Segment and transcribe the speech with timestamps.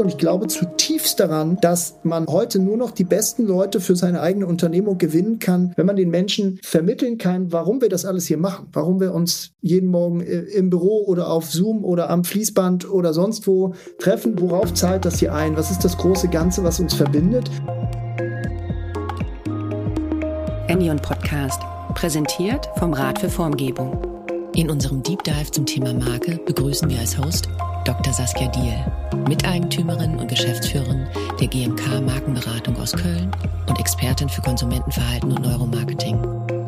[0.00, 4.22] Und ich glaube zutiefst daran, dass man heute nur noch die besten Leute für seine
[4.22, 8.38] eigene Unternehmung gewinnen kann, wenn man den Menschen vermitteln kann, warum wir das alles hier
[8.38, 12.90] machen, warum wir uns jeden Morgen äh, im Büro oder auf Zoom oder am Fließband
[12.90, 16.80] oder sonst wo treffen, worauf zahlt das hier ein, was ist das große Ganze, was
[16.80, 17.50] uns verbindet.
[20.68, 21.60] Enion Podcast,
[21.94, 23.98] präsentiert vom Rat für Formgebung.
[24.54, 27.48] In unserem Deep Dive zum Thema Marke begrüßen wir als Host
[27.84, 28.12] Dr.
[28.12, 28.76] Saskia Diel,
[29.30, 31.06] Miteigentümerin und Geschäftsführerin
[31.40, 33.30] der GMK Markenberatung aus Köln
[33.68, 36.59] und Expertin für Konsumentenverhalten und Neuromarketing.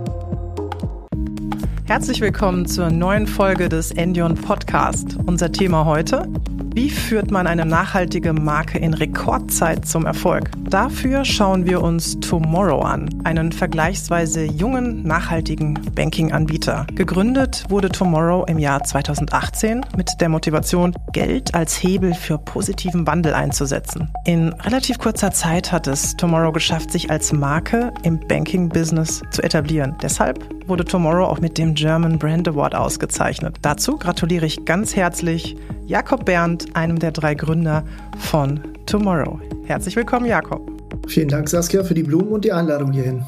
[1.93, 5.19] Herzlich willkommen zur neuen Folge des Endion Podcast.
[5.27, 6.27] Unser Thema heute,
[6.75, 10.51] wie führt man eine nachhaltige Marke in Rekordzeit zum Erfolg?
[10.71, 16.87] Dafür schauen wir uns Tomorrow an, einen vergleichsweise jungen, nachhaltigen Banking-Anbieter.
[16.95, 23.35] Gegründet wurde Tomorrow im Jahr 2018 mit der Motivation, Geld als Hebel für positiven Wandel
[23.35, 24.09] einzusetzen.
[24.25, 29.95] In relativ kurzer Zeit hat es Tomorrow geschafft, sich als Marke im Banking-Business zu etablieren.
[30.03, 33.57] Deshalb wurde Tomorrow auch mit dem German Brand Award ausgezeichnet.
[33.63, 37.85] Dazu gratuliere ich ganz herzlich Jakob Berndt, einem der drei Gründer
[38.19, 39.41] von Tomorrow.
[39.65, 40.71] Herzlich willkommen, Jakob.
[41.09, 43.25] Vielen Dank, Saskia, für die Blumen und die Einladung hierhin.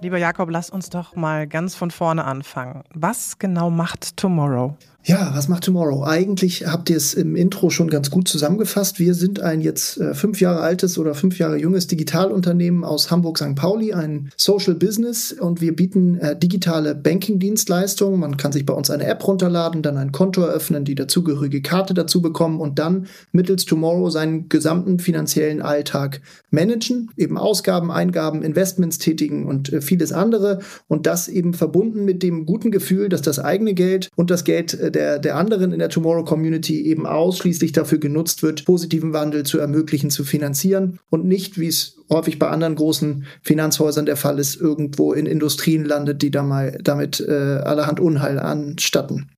[0.00, 2.84] Lieber Jakob, lass uns doch mal ganz von vorne anfangen.
[2.94, 4.76] Was genau macht Tomorrow?
[5.08, 6.04] Ja, was macht Tomorrow?
[6.04, 8.98] Eigentlich habt ihr es im Intro schon ganz gut zusammengefasst.
[8.98, 13.54] Wir sind ein jetzt äh, fünf Jahre altes oder fünf Jahre junges Digitalunternehmen aus Hamburg-St.
[13.54, 18.20] Pauli, ein Social Business und wir bieten äh, digitale Banking-Dienstleistungen.
[18.20, 21.94] Man kann sich bei uns eine App runterladen, dann ein Konto eröffnen, die dazugehörige Karte
[21.94, 28.98] dazu bekommen und dann mittels Tomorrow seinen gesamten finanziellen Alltag managen, eben Ausgaben, Eingaben, Investments
[28.98, 33.38] tätigen und äh, vieles andere und das eben verbunden mit dem guten Gefühl, dass das
[33.38, 37.72] eigene Geld und das Geld äh, der, der anderen in der Tomorrow Community eben ausschließlich
[37.72, 42.48] dafür genutzt wird, positiven Wandel zu ermöglichen, zu finanzieren und nicht, wie es häufig bei
[42.48, 47.32] anderen großen Finanzhäusern der Fall ist, irgendwo in Industrien landet, die da mal damit äh,
[47.32, 49.30] allerhand Unheil anstatten.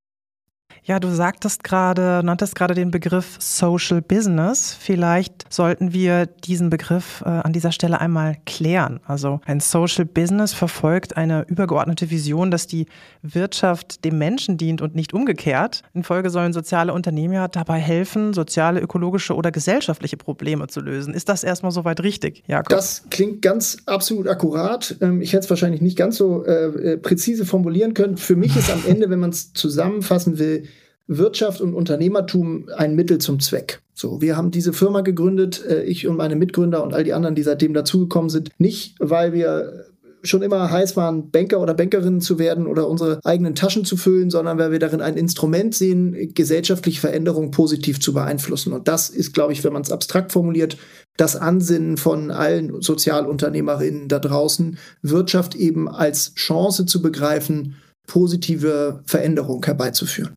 [0.91, 4.77] Ja, du sagtest gerade, nanntest gerade den Begriff Social Business.
[4.77, 8.99] Vielleicht sollten wir diesen Begriff äh, an dieser Stelle einmal klären.
[9.07, 12.87] Also ein Social Business verfolgt eine übergeordnete Vision, dass die
[13.23, 15.85] Wirtschaft dem Menschen dient und nicht umgekehrt.
[15.95, 21.15] In Folge sollen soziale Unternehmen ja dabei helfen, soziale, ökologische oder gesellschaftliche Probleme zu lösen.
[21.15, 22.71] Ist das erstmal soweit richtig, Jakob?
[22.71, 24.97] Das klingt ganz absolut akkurat.
[25.01, 28.17] Ähm, ich hätte es wahrscheinlich nicht ganz so äh, äh, präzise formulieren können.
[28.17, 30.65] Für mich ist am Ende, wenn man es zusammenfassen will,
[31.11, 33.83] Wirtschaft und Unternehmertum ein Mittel zum Zweck.
[33.95, 37.35] So, wir haben diese Firma gegründet, äh, ich und meine Mitgründer und all die anderen,
[37.35, 39.87] die seitdem dazugekommen sind, nicht weil wir
[40.23, 44.31] schon immer heiß waren, Banker oder Bankerinnen zu werden oder unsere eigenen Taschen zu füllen,
[44.31, 48.73] sondern weil wir darin ein Instrument sehen, gesellschaftliche Veränderungen positiv zu beeinflussen.
[48.73, 50.77] Und das ist, glaube ich, wenn man es abstrakt formuliert,
[51.17, 57.77] das Ansinnen von allen Sozialunternehmerinnen da draußen, Wirtschaft eben als Chance zu begreifen,
[58.07, 60.37] positive Veränderungen herbeizuführen.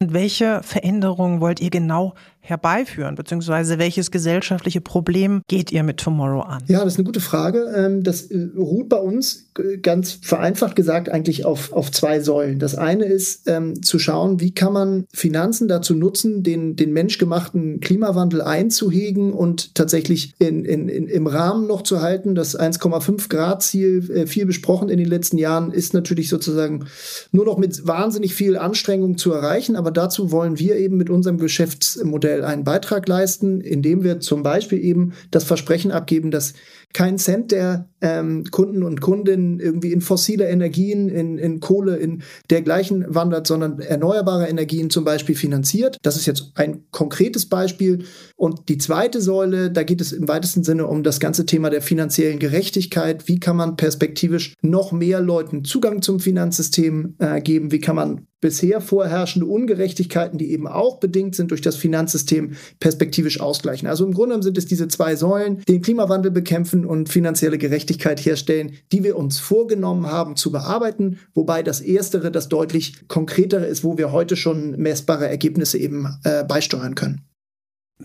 [0.00, 2.14] Welche Veränderungen wollt ihr genau
[2.48, 6.62] herbeiführen, beziehungsweise welches gesellschaftliche Problem geht ihr mit Tomorrow an?
[6.68, 7.72] Ja, das ist eine gute Frage.
[7.76, 12.58] Ähm, das äh, ruht bei uns äh, ganz vereinfacht gesagt eigentlich auf, auf zwei Säulen.
[12.58, 17.80] Das eine ist ähm, zu schauen, wie kann man Finanzen dazu nutzen, den, den menschgemachten
[17.80, 22.34] Klimawandel einzuhegen und tatsächlich in, in, in, im Rahmen noch zu halten.
[22.34, 26.86] Das 1,5 Grad Ziel, äh, viel besprochen in den letzten Jahren, ist natürlich sozusagen
[27.32, 29.76] nur noch mit wahnsinnig viel Anstrengung zu erreichen.
[29.76, 34.42] Aber dazu wollen wir eben mit unserem Geschäftsmodell individuell einen Beitrag leisten, indem wir zum
[34.42, 36.54] Beispiel eben das Versprechen abgeben, dass
[36.92, 42.22] kein Cent der ähm, Kunden und Kundinnen irgendwie in fossile Energien, in, in Kohle, in
[42.50, 45.98] dergleichen wandert, sondern erneuerbare Energien zum Beispiel finanziert.
[46.02, 48.04] Das ist jetzt ein konkretes Beispiel.
[48.36, 51.82] Und die zweite Säule, da geht es im weitesten Sinne um das ganze Thema der
[51.82, 53.28] finanziellen Gerechtigkeit.
[53.28, 57.72] Wie kann man perspektivisch noch mehr Leuten Zugang zum Finanzsystem äh, geben?
[57.72, 63.40] Wie kann man bisher vorherrschende Ungerechtigkeiten, die eben auch bedingt sind durch das Finanzsystem, perspektivisch
[63.40, 63.88] ausgleichen.
[63.88, 68.72] Also im Grunde sind es diese zwei Säulen, den Klimawandel bekämpfen und finanzielle Gerechtigkeit herstellen,
[68.92, 73.98] die wir uns vorgenommen haben zu bearbeiten, wobei das Erstere das deutlich konkretere ist, wo
[73.98, 77.22] wir heute schon messbare Ergebnisse eben äh, beisteuern können.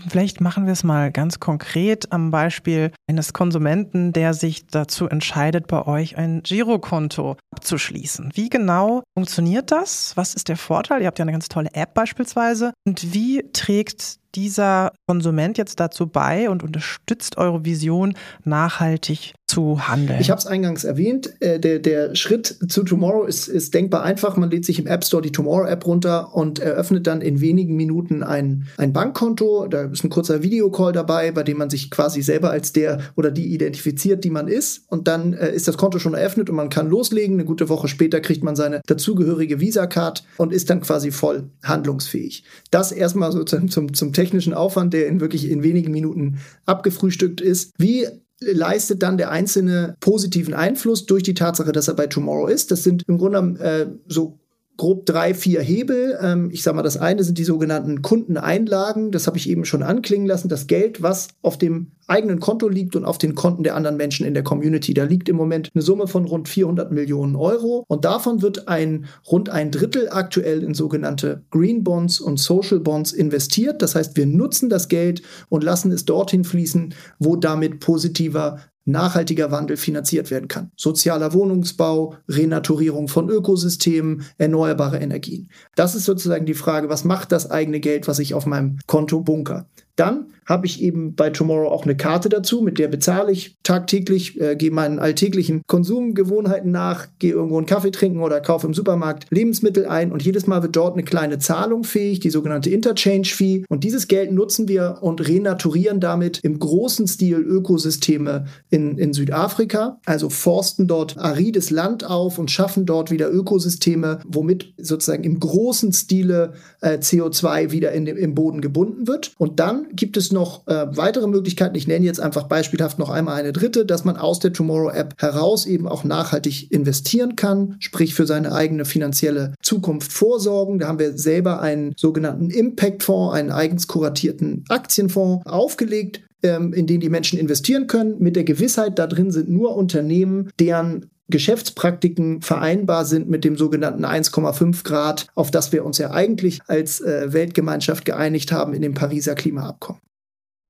[0.08, 5.68] Vielleicht machen wir es mal ganz konkret am Beispiel eines Konsumenten, der sich dazu entscheidet,
[5.68, 8.32] bei euch ein Girokonto abzuschließen.
[8.34, 10.18] Wie genau funktioniert das?
[10.18, 11.02] Was ist der Vorteil?
[11.02, 12.74] Ihr habt ja eine ganz tolle App beispielsweise.
[12.88, 20.20] Und wie trägt dieser Konsument jetzt dazu bei und unterstützt eure Vision, nachhaltig zu handeln?
[20.20, 21.34] Ich habe es eingangs erwähnt.
[21.40, 24.36] Äh, der, der Schritt zu Tomorrow ist, ist denkbar einfach.
[24.38, 28.24] Man lädt sich im App Store die Tomorrow-App runter und eröffnet dann in wenigen Minuten
[28.24, 29.68] ein, ein Bankkonto.
[29.68, 33.32] Da ist ein kurzer Videocall dabei, bei dem man sich quasi selber als der oder
[33.32, 34.86] die identifiziert, die man ist.
[34.88, 37.36] Und dann äh, ist das Konto schon eröffnet und man kann loslegen.
[37.36, 42.44] Eine gute Woche später kriegt man seine dazugehörige Visa-Card und ist dann quasi voll handlungsfähig.
[42.72, 47.74] Das erstmal sozusagen zum, zum technischen Aufwand, der in wirklich in wenigen Minuten abgefrühstückt ist.
[47.78, 48.08] Wie
[48.40, 52.72] leistet dann der Einzelne positiven Einfluss durch die Tatsache, dass er bei Tomorrow ist.
[52.72, 54.40] Das sind im Grunde äh, so
[54.78, 56.18] grob drei, vier Hebel.
[56.22, 59.12] Ähm, ich sage mal, das eine sind die sogenannten Kundeneinlagen.
[59.12, 60.50] Das habe ich eben schon anklingen lassen.
[60.50, 64.26] Das Geld, was auf dem eigenen Konto liegt und auf den Konten der anderen Menschen
[64.26, 64.94] in der Community.
[64.94, 67.84] Da liegt im Moment eine Summe von rund 400 Millionen Euro.
[67.88, 73.14] Und davon wird ein rund ein Drittel aktuell in sogenannte Green Bonds und Social Bonds
[73.14, 73.82] investiert.
[73.82, 79.52] Das heißt, wir nutzen das Geld und lassen es dorthin fließen, wo damit positiver nachhaltiger
[79.52, 80.72] Wandel finanziert werden kann.
[80.76, 85.50] Sozialer Wohnungsbau, Renaturierung von Ökosystemen, erneuerbare Energien.
[85.76, 89.22] Das ist sozusagen die Frage, was macht das eigene Geld, was ich auf meinem Konto
[89.22, 89.68] bunker?
[89.96, 94.40] Dann habe ich eben bei Tomorrow auch eine Karte dazu, mit der bezahle ich tagtäglich,
[94.42, 99.28] äh, gehe meinen alltäglichen Konsumgewohnheiten nach, gehe irgendwo einen Kaffee trinken oder kaufe im Supermarkt
[99.30, 103.64] Lebensmittel ein und jedes Mal wird dort eine kleine Zahlung fähig, die sogenannte Interchange Fee.
[103.70, 110.00] Und dieses Geld nutzen wir und renaturieren damit im großen Stil Ökosysteme in, in Südafrika,
[110.06, 115.94] also forsten dort arides Land auf und schaffen dort wieder Ökosysteme, womit sozusagen im großen
[115.94, 119.34] Stile äh, CO2 wieder in im Boden gebunden wird.
[119.38, 121.76] Und dann gibt es noch äh, weitere Möglichkeiten.
[121.76, 125.16] Ich nenne jetzt einfach beispielhaft noch einmal eine dritte, dass man aus der Tomorrow App
[125.18, 130.80] heraus eben auch nachhaltig investieren kann, sprich für seine eigene finanzielle Zukunft vorsorgen.
[130.80, 137.00] Da haben wir selber einen sogenannten Impact-Fonds, einen eigens kuratierten Aktienfonds aufgelegt, ähm, in den
[137.00, 143.06] die Menschen investieren können, mit der Gewissheit, da drin sind nur Unternehmen, deren Geschäftspraktiken vereinbar
[143.06, 148.06] sind mit dem sogenannten 1,5 Grad, auf das wir uns ja eigentlich als äh, Weltgemeinschaft
[148.06, 150.02] geeinigt haben in dem Pariser Klimaabkommen.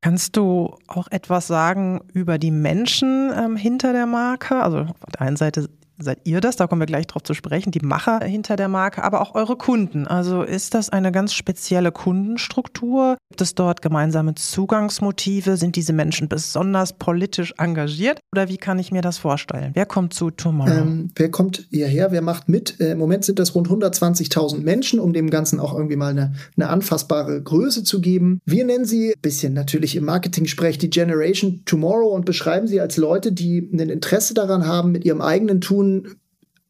[0.01, 4.61] Kannst du auch etwas sagen über die Menschen ähm, hinter der Marke?
[4.61, 5.69] Also auf der einen Seite
[6.03, 9.03] seid ihr das, da kommen wir gleich drauf zu sprechen, die Macher hinter der Marke,
[9.03, 10.07] aber auch eure Kunden.
[10.07, 13.17] Also ist das eine ganz spezielle Kundenstruktur?
[13.29, 15.57] Gibt es dort gemeinsame Zugangsmotive?
[15.57, 18.19] Sind diese Menschen besonders politisch engagiert?
[18.33, 19.71] Oder wie kann ich mir das vorstellen?
[19.73, 20.71] Wer kommt zu Tomorrow?
[20.71, 22.11] Ähm, wer kommt hierher?
[22.11, 22.79] Wer macht mit?
[22.79, 26.33] Äh, Im Moment sind das rund 120.000 Menschen, um dem Ganzen auch irgendwie mal eine,
[26.57, 28.39] eine anfassbare Größe zu geben.
[28.45, 33.31] Wir nennen sie, bisschen natürlich im Marketing-Sprech, die Generation Tomorrow und beschreiben sie als Leute,
[33.31, 35.92] die ein Interesse daran haben, mit ihrem eigenen Tun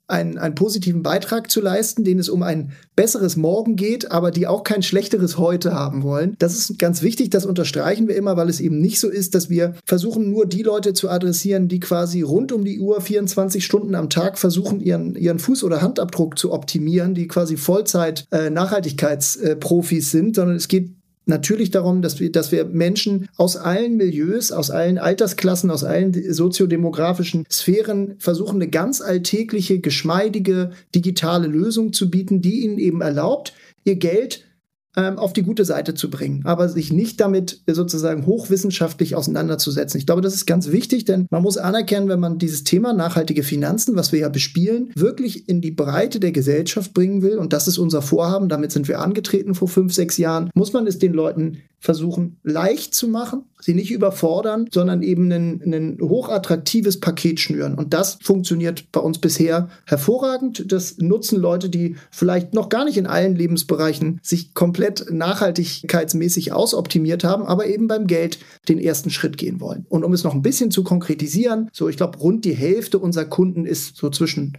[0.07, 4.47] einen, einen positiven Beitrag zu leisten, denen es um ein besseres Morgen geht, aber die
[4.47, 6.35] auch kein schlechteres Heute haben wollen.
[6.39, 9.49] Das ist ganz wichtig, das unterstreichen wir immer, weil es eben nicht so ist, dass
[9.49, 13.95] wir versuchen, nur die Leute zu adressieren, die quasi rund um die Uhr 24 Stunden
[13.95, 20.11] am Tag versuchen, ihren, ihren Fuß- oder Handabdruck zu optimieren, die quasi Vollzeit äh, Nachhaltigkeitsprofis
[20.11, 20.91] sind, sondern es geht
[21.25, 26.33] natürlich darum, dass wir, dass wir Menschen aus allen Milieus, aus allen Altersklassen, aus allen
[26.33, 33.53] soziodemografischen Sphären versuchen, eine ganz alltägliche, geschmeidige digitale Lösung zu bieten, die ihnen eben erlaubt,
[33.85, 34.45] ihr Geld
[34.95, 39.99] ähm, auf die gute Seite zu bringen, aber sich nicht damit sozusagen hochwissenschaftlich auseinanderzusetzen.
[39.99, 43.43] Ich glaube, das ist ganz wichtig, denn man muss anerkennen, wenn man dieses Thema nachhaltige
[43.43, 47.67] Finanzen, was wir ja bespielen, wirklich in die Breite der Gesellschaft bringen will, und das
[47.67, 51.13] ist unser Vorhaben, damit sind wir angetreten vor fünf, sechs Jahren, muss man es den
[51.13, 57.75] Leuten versuchen leicht zu machen, sie nicht überfordern, sondern eben ein, ein hochattraktives Paket schnüren.
[57.75, 60.71] Und das funktioniert bei uns bisher hervorragend.
[60.71, 67.25] Das nutzen Leute, die vielleicht noch gar nicht in allen Lebensbereichen sich komplett nachhaltigkeitsmäßig ausoptimiert
[67.25, 69.85] haben, aber eben beim Geld den ersten Schritt gehen wollen.
[69.89, 73.25] Und um es noch ein bisschen zu konkretisieren, so ich glaube, rund die Hälfte unserer
[73.25, 74.53] Kunden ist so zwischen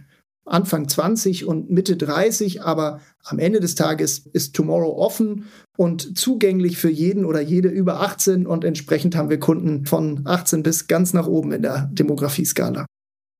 [0.45, 6.77] Anfang 20 und Mitte 30, aber am Ende des Tages ist Tomorrow offen und zugänglich
[6.77, 11.13] für jeden oder jede über 18 und entsprechend haben wir Kunden von 18 bis ganz
[11.13, 12.85] nach oben in der Demografieskala.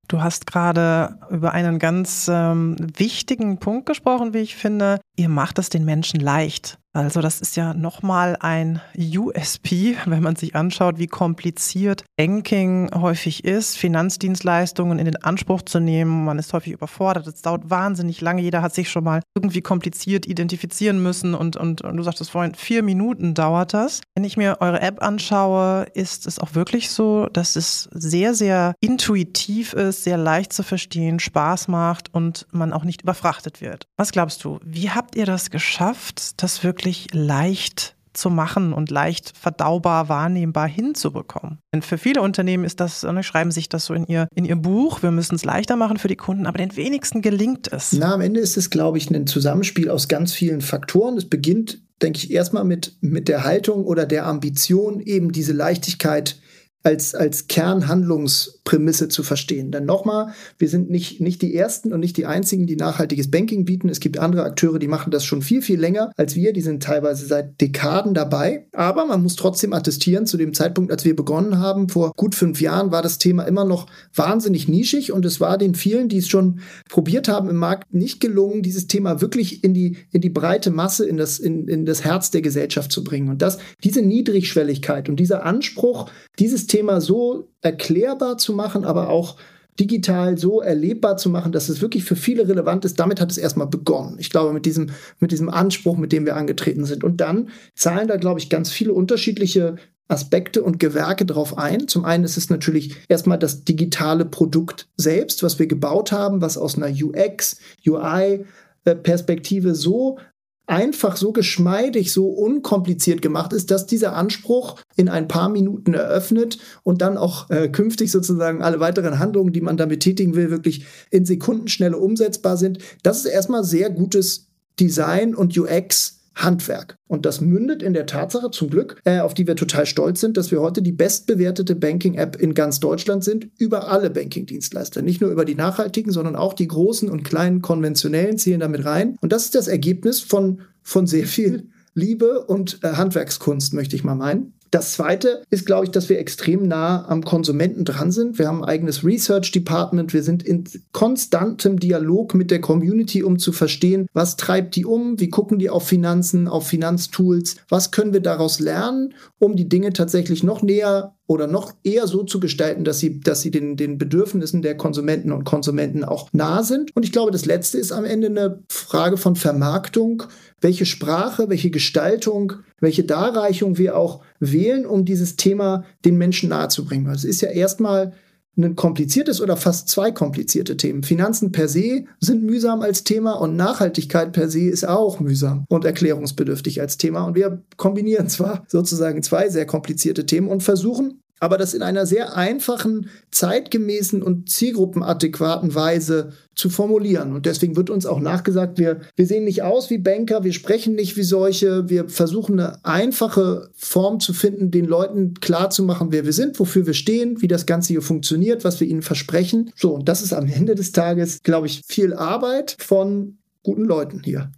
[0.07, 4.99] Du hast gerade über einen ganz ähm, wichtigen Punkt gesprochen, wie ich finde.
[5.15, 6.77] Ihr macht es den Menschen leicht.
[6.95, 13.43] Also das ist ja nochmal ein USP, wenn man sich anschaut, wie kompliziert Banking häufig
[13.43, 16.23] ist, Finanzdienstleistungen in den Anspruch zu nehmen.
[16.23, 17.27] Man ist häufig überfordert.
[17.27, 18.41] Es dauert wahnsinnig lange.
[18.41, 22.55] Jeder hat sich schon mal irgendwie kompliziert identifizieren müssen und, und, und du sagtest vorhin,
[22.55, 23.99] vier Minuten dauert das.
[24.15, 28.73] Wenn ich mir eure App anschaue, ist es auch wirklich so, dass es sehr, sehr
[28.79, 33.85] intuitiv ist, sehr leicht zu verstehen, Spaß macht und man auch nicht überfrachtet wird.
[33.97, 38.91] Was glaubst du, wie habt ihr das geschafft, das wirklich wirklich leicht zu machen und
[38.91, 41.57] leicht verdaubar, wahrnehmbar hinzubekommen.
[41.73, 44.55] Denn für viele Unternehmen ist das, ne, schreiben sich das so in ihr, in ihr
[44.55, 47.91] Buch, wir müssen es leichter machen für die Kunden, aber den wenigsten gelingt es.
[47.91, 51.17] Na, am Ende ist es, glaube ich, ein Zusammenspiel aus ganz vielen Faktoren.
[51.17, 56.39] Es beginnt, denke ich, erstmal mit, mit der Haltung oder der Ambition, eben diese Leichtigkeit
[56.85, 59.71] als, als Kernhandlungsprämisse zu verstehen.
[59.71, 63.65] Denn nochmal, wir sind nicht, nicht die Ersten und nicht die Einzigen, die nachhaltiges Banking
[63.65, 63.89] bieten.
[63.89, 66.53] Es gibt andere Akteure, die machen das schon viel, viel länger als wir.
[66.53, 68.67] Die sind teilweise seit Dekaden dabei.
[68.71, 72.61] Aber man muss trotzdem attestieren, zu dem Zeitpunkt, als wir begonnen haben, vor gut fünf
[72.61, 76.27] Jahren, war das Thema immer noch wahnsinnig nischig und es war den vielen, die es
[76.27, 80.69] schon probiert haben im Markt, nicht gelungen, dieses Thema wirklich in die, in die breite
[80.69, 83.29] Masse, in das, in, in das Herz der Gesellschaft zu bringen.
[83.29, 89.37] Und das, diese Niedrigschwelligkeit und dieser Anspruch, dieses Thema so erklärbar zu machen, aber auch
[89.79, 92.99] digital so erlebbar zu machen, dass es wirklich für viele relevant ist.
[92.99, 94.17] Damit hat es erstmal begonnen.
[94.19, 97.03] Ich glaube, mit diesem, mit diesem Anspruch, mit dem wir angetreten sind.
[97.03, 99.75] Und dann zahlen da, glaube ich, ganz viele unterschiedliche
[100.07, 101.87] Aspekte und Gewerke drauf ein.
[101.87, 106.57] Zum einen ist es natürlich erstmal das digitale Produkt selbst, was wir gebaut haben, was
[106.57, 108.45] aus einer UX, UI
[108.85, 110.19] äh, Perspektive so
[110.67, 116.57] einfach so geschmeidig, so unkompliziert gemacht ist, dass dieser Anspruch in ein paar Minuten eröffnet
[116.83, 120.85] und dann auch äh, künftig sozusagen alle weiteren Handlungen, die man damit tätigen will, wirklich
[121.11, 122.79] in Sekundenschnelle umsetzbar sind.
[123.03, 124.47] Das ist erstmal sehr gutes
[124.79, 126.97] Design und UX Handwerk.
[127.07, 130.37] Und das mündet in der Tatsache zum Glück, äh, auf die wir total stolz sind,
[130.37, 135.01] dass wir heute die bestbewertete Banking-App in ganz Deutschland sind, über alle Banking-Dienstleister.
[135.01, 139.17] Nicht nur über die nachhaltigen, sondern auch die großen und kleinen konventionellen zählen damit rein.
[139.21, 144.03] Und das ist das Ergebnis von, von sehr viel Liebe und äh, Handwerkskunst, möchte ich
[144.03, 144.54] mal meinen.
[144.71, 148.39] Das zweite ist, glaube ich, dass wir extrem nah am Konsumenten dran sind.
[148.39, 150.13] Wir haben ein eigenes Research Department.
[150.13, 155.19] Wir sind in konstantem Dialog mit der Community, um zu verstehen, was treibt die um,
[155.19, 159.93] wie gucken die auf Finanzen, auf Finanztools, was können wir daraus lernen, um die Dinge
[159.93, 163.97] tatsächlich noch näher oder noch eher so zu gestalten, dass sie, dass sie den, den
[163.97, 166.95] Bedürfnissen der Konsumenten und Konsumenten auch nah sind.
[166.95, 170.23] Und ich glaube, das Letzte ist am Ende eine Frage von Vermarktung,
[170.61, 177.07] welche Sprache, welche Gestaltung, welche Darreichung wir auch wählen, um dieses Thema den Menschen nahezubringen.
[177.07, 178.13] Also es ist ja erstmal
[178.57, 181.03] ein kompliziertes oder fast zwei komplizierte Themen.
[181.03, 185.85] Finanzen per se sind mühsam als Thema und Nachhaltigkeit per se ist auch mühsam und
[185.85, 187.25] erklärungsbedürftig als Thema.
[187.25, 192.05] Und wir kombinieren zwar sozusagen zwei sehr komplizierte Themen und versuchen aber das in einer
[192.05, 197.33] sehr einfachen, zeitgemäßen und zielgruppenadäquaten Weise zu formulieren.
[197.33, 200.95] Und deswegen wird uns auch nachgesagt, wir, wir sehen nicht aus wie Banker, wir sprechen
[200.95, 206.33] nicht wie solche, wir versuchen eine einfache Form zu finden, den Leuten klarzumachen, wer wir
[206.33, 209.71] sind, wofür wir stehen, wie das Ganze hier funktioniert, was wir ihnen versprechen.
[209.75, 214.21] So, und das ist am Ende des Tages, glaube ich, viel Arbeit von guten Leuten
[214.23, 214.51] hier.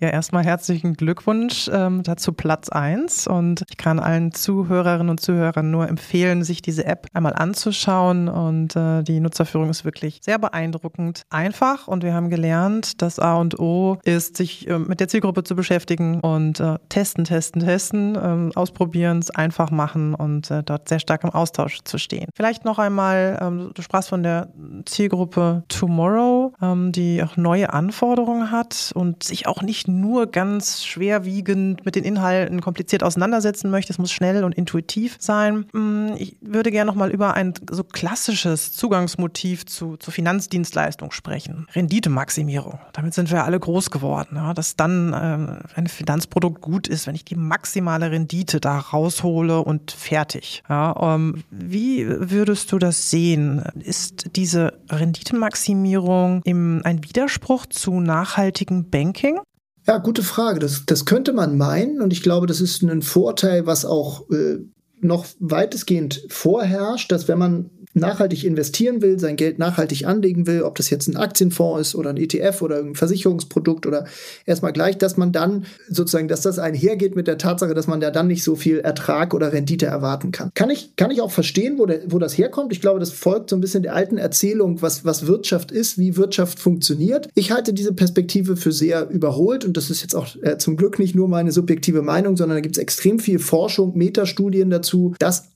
[0.00, 5.70] Ja, erstmal herzlichen Glückwunsch ähm, dazu Platz 1 und ich kann allen Zuhörerinnen und Zuhörern
[5.70, 8.28] nur empfehlen, sich diese App einmal anzuschauen.
[8.28, 11.88] Und äh, die Nutzerführung ist wirklich sehr beeindruckend einfach.
[11.88, 15.54] Und wir haben gelernt, das A und O ist, sich äh, mit der Zielgruppe zu
[15.54, 21.00] beschäftigen und äh, testen, testen, testen, ähm, ausprobieren, es einfach machen und äh, dort sehr
[21.00, 22.28] stark im Austausch zu stehen.
[22.34, 24.48] Vielleicht noch einmal, ähm, du sprachst von der
[24.86, 31.94] Zielgruppe Tomorrow, die auch neue Anforderungen hat und sich auch nicht nur ganz schwerwiegend mit
[31.94, 33.92] den Inhalten kompliziert auseinandersetzen möchte.
[33.92, 35.66] Es muss schnell und intuitiv sein.
[35.72, 41.66] Mm, ich würde gerne noch mal über ein so klassisches Zugangsmotiv zu, zur Finanzdienstleistung sprechen.
[41.74, 42.78] Renditemaximierung.
[42.92, 44.36] Damit sind wir alle groß geworden.
[44.36, 49.60] Ja, dass dann ähm, ein Finanzprodukt gut ist, wenn ich die maximale Rendite da raushole
[49.60, 50.62] und fertig.
[50.68, 53.62] Ja, ähm, wie würdest du das sehen?
[53.80, 59.10] Ist diese Renditemaximierung im, ein Widerspruch zu nachhaltigen Banking?
[59.10, 59.40] Banking?
[59.86, 60.60] Ja, gute Frage.
[60.60, 64.58] Das, das könnte man meinen und ich glaube, das ist ein Vorteil, was auch äh,
[65.00, 70.76] noch weitestgehend vorherrscht, dass wenn man nachhaltig investieren will, sein Geld nachhaltig anlegen will, ob
[70.76, 74.06] das jetzt ein Aktienfonds ist oder ein ETF oder ein Versicherungsprodukt oder
[74.46, 78.10] erstmal gleich, dass man dann sozusagen, dass das einhergeht mit der Tatsache, dass man da
[78.10, 80.50] dann nicht so viel Ertrag oder Rendite erwarten kann.
[80.54, 82.72] Kann ich, kann ich auch verstehen, wo, der, wo das herkommt.
[82.72, 86.16] Ich glaube, das folgt so ein bisschen der alten Erzählung, was, was Wirtschaft ist, wie
[86.16, 87.28] Wirtschaft funktioniert.
[87.34, 91.00] Ich halte diese Perspektive für sehr überholt und das ist jetzt auch äh, zum Glück
[91.00, 95.50] nicht nur meine subjektive Meinung, sondern da gibt es extrem viel Forschung, Metastudien dazu, dass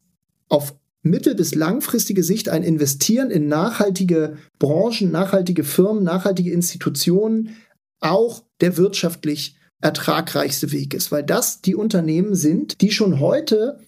[0.49, 7.57] auf mittel- bis langfristige Sicht ein Investieren in nachhaltige Branchen, nachhaltige Firmen, nachhaltige Institutionen
[8.01, 13.79] auch der wirtschaftlich ertragreichste Weg ist, weil das die Unternehmen sind, die schon heute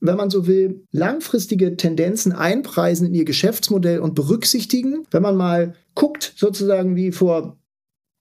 [0.00, 5.06] wenn man so will, langfristige Tendenzen einpreisen in ihr Geschäftsmodell und berücksichtigen.
[5.10, 7.56] Wenn man mal guckt, sozusagen wie vor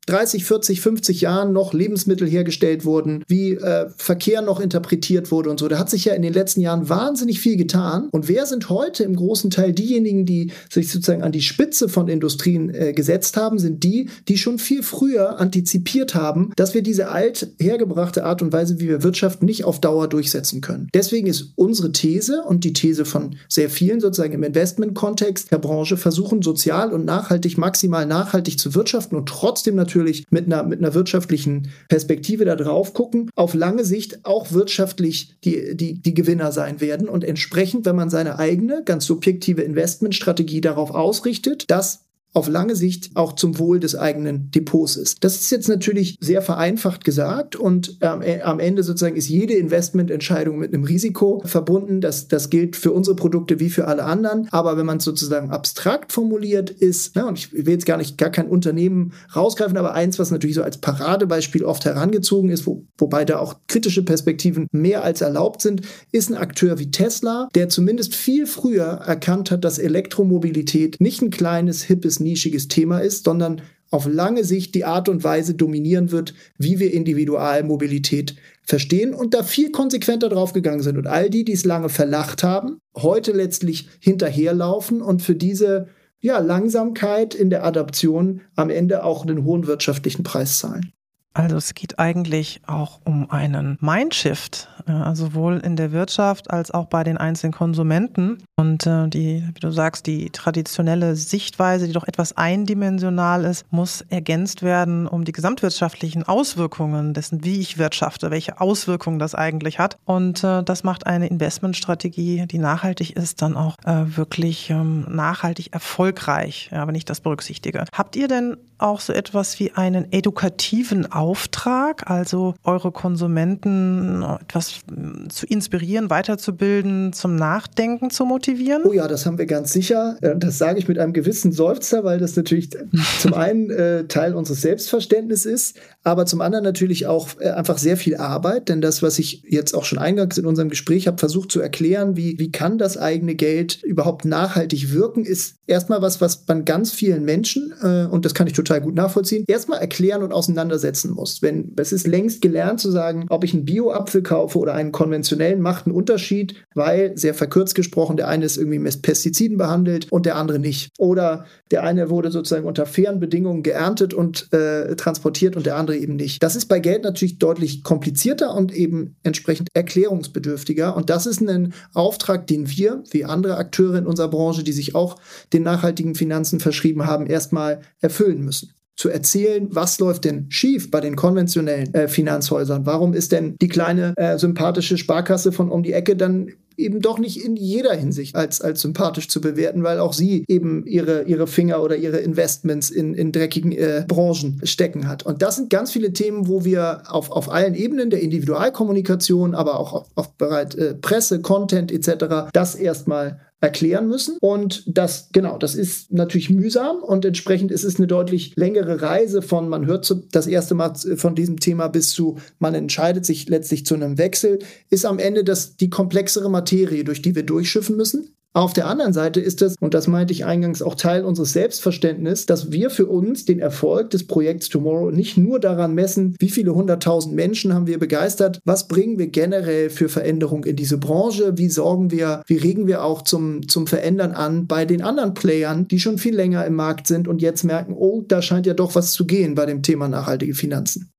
[0.07, 5.59] 30, 40, 50 Jahren noch Lebensmittel hergestellt wurden, wie äh, Verkehr noch interpretiert wurde und
[5.59, 5.67] so.
[5.67, 8.09] Da hat sich ja in den letzten Jahren wahnsinnig viel getan.
[8.11, 12.07] Und wer sind heute im großen Teil diejenigen, die sich sozusagen an die Spitze von
[12.07, 17.09] Industrien äh, gesetzt haben, sind die, die schon viel früher antizipiert haben, dass wir diese
[17.09, 20.87] alt hergebrachte Art und Weise, wie wir wirtschaften, nicht auf Dauer durchsetzen können.
[20.93, 25.97] Deswegen ist unsere These und die These von sehr vielen sozusagen im Investment-Kontext der Branche
[25.97, 29.94] versuchen, sozial und nachhaltig, maximal nachhaltig zu wirtschaften und trotzdem natürlich
[30.29, 35.75] mit einer, mit einer wirtschaftlichen Perspektive da drauf gucken, auf lange Sicht auch wirtschaftlich die,
[35.75, 37.09] die, die Gewinner sein werden.
[37.09, 42.04] Und entsprechend, wenn man seine eigene, ganz subjektive Investmentstrategie darauf ausrichtet, dass
[42.35, 45.23] auf lange Sicht auch zum Wohl des eigenen Depots ist.
[45.23, 49.53] Das ist jetzt natürlich sehr vereinfacht gesagt und ähm, äh, am Ende sozusagen ist jede
[49.53, 52.01] Investmententscheidung mit einem Risiko verbunden.
[52.01, 54.49] Das, das gilt für unsere Produkte wie für alle anderen.
[54.51, 58.17] Aber wenn man es sozusagen abstrakt formuliert ist, ne, und ich will jetzt gar nicht
[58.17, 62.85] gar kein Unternehmen rausgreifen, aber eins, was natürlich so als Paradebeispiel oft herangezogen ist, wo,
[62.97, 67.69] wobei da auch kritische Perspektiven mehr als erlaubt sind, ist ein Akteur wie Tesla, der
[67.69, 73.61] zumindest viel früher erkannt hat, dass Elektromobilität nicht ein kleines, hippes nischiges Thema ist, sondern
[73.91, 79.43] auf lange Sicht die Art und Weise dominieren wird, wie wir Individualmobilität verstehen und da
[79.43, 80.97] viel konsequenter draufgegangen sind.
[80.97, 85.87] Und all die, die es lange verlacht haben, heute letztlich hinterherlaufen und für diese
[86.19, 90.91] ja, Langsamkeit in der Adaption am Ende auch einen hohen wirtschaftlichen Preis zahlen.
[91.35, 96.85] Also es geht eigentlich auch um einen Mindshift, ja, sowohl in der Wirtschaft als auch
[96.85, 98.41] bei den einzelnen Konsumenten.
[98.55, 104.01] Und äh, die, wie du sagst, die traditionelle Sichtweise, die doch etwas eindimensional ist, muss
[104.09, 109.97] ergänzt werden, um die gesamtwirtschaftlichen Auswirkungen dessen, wie ich wirtschafte, welche Auswirkungen das eigentlich hat.
[110.05, 115.73] Und äh, das macht eine Investmentstrategie, die nachhaltig ist, dann auch äh, wirklich ähm, nachhaltig
[115.73, 117.83] erfolgreich, ja, wenn ich das berücksichtige.
[117.91, 124.81] Habt ihr denn auch so etwas wie einen edukativen Auftrag, also eure Konsumenten etwas
[125.29, 128.83] zu inspirieren, weiterzubilden, zum Nachdenken zu motivieren?
[128.85, 130.17] Oh ja, das haben wir ganz sicher.
[130.21, 132.69] Äh, das sage ich mit einem gewissen Seufzer, weil das natürlich
[133.19, 137.97] zum einen äh, Teil unseres Selbstverständnisses ist, aber zum anderen natürlich auch äh, einfach sehr
[137.97, 141.51] viel Arbeit, denn das, was ich jetzt auch schon eingangs in unserem Gespräch habe versucht
[141.51, 146.45] zu erklären, wie, wie kann das eigene Geld überhaupt nachhaltig wirken, ist erstmal was, was
[146.47, 150.31] man ganz vielen Menschen, äh, und das kann ich total gut nachvollziehen, erstmal erklären und
[150.31, 151.41] auseinandersetzen muss.
[151.41, 155.61] Wenn es ist längst gelernt zu sagen, ob ich einen Bio-Apfel kaufe oder einen konventionellen,
[155.61, 160.25] macht einen Unterschied, weil sehr verkürzt gesprochen, der eine ist irgendwie mit Pestiziden behandelt und
[160.25, 160.91] der andere nicht.
[160.97, 165.97] Oder der eine wurde sozusagen unter fairen Bedingungen geerntet und äh, transportiert und der andere
[165.97, 166.41] eben nicht.
[166.43, 170.95] Das ist bei Geld natürlich deutlich komplizierter und eben entsprechend erklärungsbedürftiger.
[170.95, 174.95] Und das ist ein Auftrag, den wir, wie andere Akteure in unserer Branche, die sich
[174.95, 175.17] auch
[175.53, 181.01] den nachhaltigen Finanzen verschrieben haben, erstmal erfüllen müssen zu erzählen, was läuft denn schief bei
[181.01, 182.85] den konventionellen äh, Finanzhäusern?
[182.85, 187.19] Warum ist denn die kleine äh, sympathische Sparkasse von um die Ecke dann eben doch
[187.19, 191.47] nicht in jeder Hinsicht als, als sympathisch zu bewerten, weil auch sie eben ihre, ihre
[191.47, 195.23] Finger oder ihre Investments in, in dreckigen äh, Branchen stecken hat.
[195.23, 199.79] Und das sind ganz viele Themen, wo wir auf, auf allen Ebenen der Individualkommunikation, aber
[199.79, 202.49] auch auf, auf bereit äh, Presse, Content etc.
[202.53, 204.37] das erstmal erklären müssen.
[204.39, 209.41] Und das, genau, das ist natürlich mühsam und entsprechend ist es eine deutlich längere Reise
[209.41, 213.85] von, man hört das erste Mal von diesem Thema bis zu, man entscheidet sich letztlich
[213.85, 214.59] zu einem Wechsel,
[214.91, 218.34] ist am Ende das, die komplexere Materie, durch die wir durchschiffen müssen.
[218.55, 222.45] Auf der anderen Seite ist es, und das meinte ich eingangs, auch Teil unseres Selbstverständnisses,
[222.45, 226.73] dass wir für uns den Erfolg des Projekts Tomorrow nicht nur daran messen, wie viele
[226.73, 231.67] hunderttausend Menschen haben wir begeistert, was bringen wir generell für Veränderung in diese Branche, wie
[231.67, 235.99] sorgen wir, wie regen wir auch zum, zum Verändern an bei den anderen Playern, die
[235.99, 239.11] schon viel länger im Markt sind und jetzt merken, oh, da scheint ja doch was
[239.11, 241.11] zu gehen bei dem Thema nachhaltige Finanzen.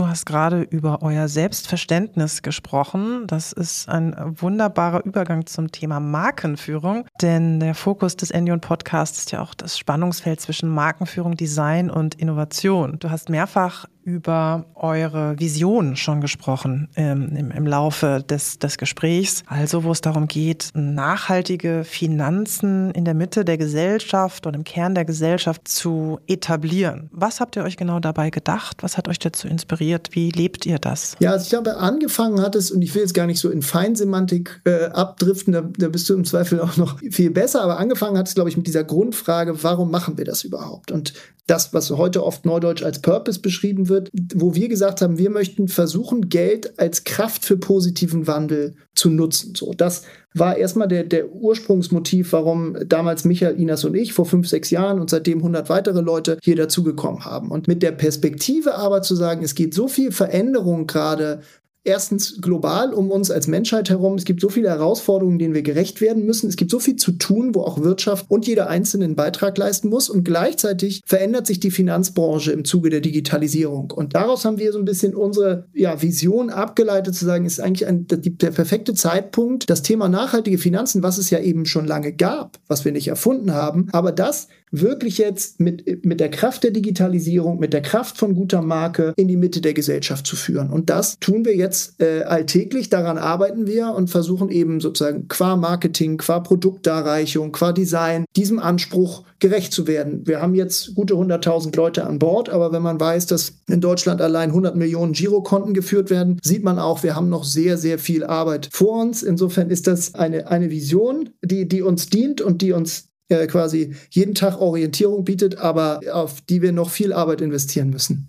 [0.00, 3.26] Du hast gerade über euer Selbstverständnis gesprochen.
[3.26, 9.30] Das ist ein wunderbarer Übergang zum Thema Markenführung, denn der Fokus des Endion Podcasts ist
[9.30, 12.98] ja auch das Spannungsfeld zwischen Markenführung, Design und Innovation.
[12.98, 19.42] Du hast mehrfach über eure Vision schon gesprochen ähm, im, im, Laufe des, des Gesprächs.
[19.46, 24.94] Also wo es darum geht, nachhaltige Finanzen in der Mitte der Gesellschaft und im Kern
[24.94, 27.10] der Gesellschaft zu etablieren.
[27.12, 28.82] Was habt ihr euch genau dabei gedacht?
[28.82, 30.10] Was hat euch dazu inspiriert?
[30.12, 31.16] Wie lebt ihr das?
[31.20, 33.62] Ja, also ich glaube, angefangen hat es, und ich will jetzt gar nicht so in
[33.62, 38.16] Feinsemantik äh, abdriften, da, da bist du im Zweifel auch noch viel besser, aber angefangen
[38.16, 40.90] hat es, glaube ich, mit dieser Grundfrage, warum machen wir das überhaupt?
[40.90, 41.12] Und
[41.50, 45.28] das, was heute oft neudeutsch als Purpose beschrieben wird, wird, wo wir gesagt haben, wir
[45.28, 49.54] möchten versuchen, Geld als Kraft für positiven Wandel zu nutzen.
[49.54, 54.48] So, das war erstmal der, der Ursprungsmotiv, warum damals Michael, Inas und ich vor fünf,
[54.48, 57.50] sechs Jahren und seitdem 100 weitere Leute hier dazugekommen haben.
[57.50, 61.40] Und mit der Perspektive aber zu sagen, es geht so viel Veränderung gerade
[61.84, 64.14] erstens global um uns als Menschheit herum.
[64.14, 66.48] Es gibt so viele Herausforderungen, denen wir gerecht werden müssen.
[66.48, 69.88] Es gibt so viel zu tun, wo auch Wirtschaft und jeder Einzelne einen Beitrag leisten
[69.88, 70.08] muss.
[70.10, 73.90] Und gleichzeitig verändert sich die Finanzbranche im Zuge der Digitalisierung.
[73.90, 77.86] Und daraus haben wir so ein bisschen unsere ja, Vision abgeleitet, zu sagen, ist eigentlich
[77.86, 82.58] ein, der perfekte Zeitpunkt, das Thema nachhaltige Finanzen, was es ja eben schon lange gab,
[82.68, 87.58] was wir nicht erfunden haben, aber das wirklich jetzt mit, mit der Kraft der Digitalisierung,
[87.58, 90.70] mit der Kraft von guter Marke in die Mitte der Gesellschaft zu führen.
[90.70, 95.56] Und das tun wir jetzt äh, alltäglich, daran arbeiten wir und versuchen eben sozusagen qua
[95.56, 100.26] Marketing, qua Produktdarreichung, qua Design diesem Anspruch gerecht zu werden.
[100.26, 104.20] Wir haben jetzt gute 100.000 Leute an Bord, aber wenn man weiß, dass in Deutschland
[104.20, 108.24] allein 100 Millionen Girokonten geführt werden, sieht man auch, wir haben noch sehr, sehr viel
[108.24, 109.22] Arbeit vor uns.
[109.22, 113.94] Insofern ist das eine, eine Vision, die, die uns dient und die uns äh, quasi
[114.10, 118.28] jeden Tag Orientierung bietet, aber auf die wir noch viel Arbeit investieren müssen.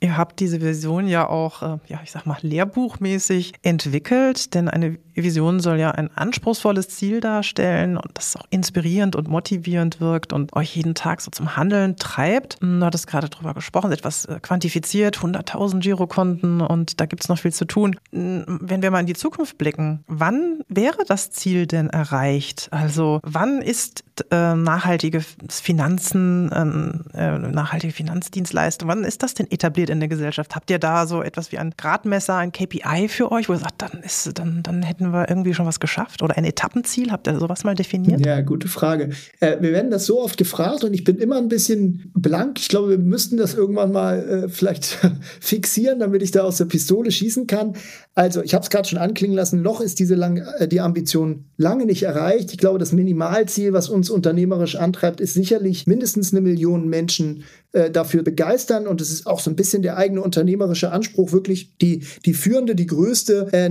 [0.00, 4.96] Ihr habt diese Vision ja auch, äh, ja, ich sag mal, lehrbuchmäßig entwickelt, denn eine
[5.22, 10.54] Vision soll ja ein anspruchsvolles Ziel darstellen und das auch inspirierend und motivierend wirkt und
[10.54, 12.58] euch jeden Tag so zum Handeln treibt.
[12.60, 17.38] Du hattest gerade drüber gesprochen, etwas äh, quantifiziert, 100.000 Girokonten und da gibt es noch
[17.38, 17.96] viel zu tun.
[18.10, 22.68] Wenn wir mal in die Zukunft blicken, wann wäre das Ziel denn erreicht?
[22.70, 29.90] Also wann ist äh, nachhaltige Finanzen, ähm, äh, nachhaltige Finanzdienstleistung, wann ist das denn etabliert
[29.90, 30.54] in der Gesellschaft?
[30.54, 33.82] Habt ihr da so etwas wie ein Gradmesser, ein KPI für euch, wo ihr sagt,
[33.82, 36.22] dann ist, dann, dann hätten wir irgendwie schon was geschafft?
[36.22, 37.10] Oder ein Etappenziel?
[37.10, 38.24] Habt ihr sowas mal definiert?
[38.24, 39.10] Ja, gute Frage.
[39.40, 42.58] Äh, wir werden das so oft gefragt und ich bin immer ein bisschen blank.
[42.60, 44.98] Ich glaube, wir müssten das irgendwann mal äh, vielleicht
[45.40, 47.74] fixieren, damit ich da aus der Pistole schießen kann.
[48.14, 51.44] Also, ich habe es gerade schon anklingen lassen, noch ist diese lang, äh, die Ambition
[51.56, 52.50] lange nicht erreicht.
[52.52, 57.90] Ich glaube, das Minimalziel, was uns unternehmerisch antreibt, ist sicherlich mindestens eine Million Menschen äh,
[57.90, 58.86] dafür begeistern.
[58.86, 62.74] Und es ist auch so ein bisschen der eigene unternehmerische Anspruch, wirklich die, die führende,
[62.74, 63.68] die größte äh,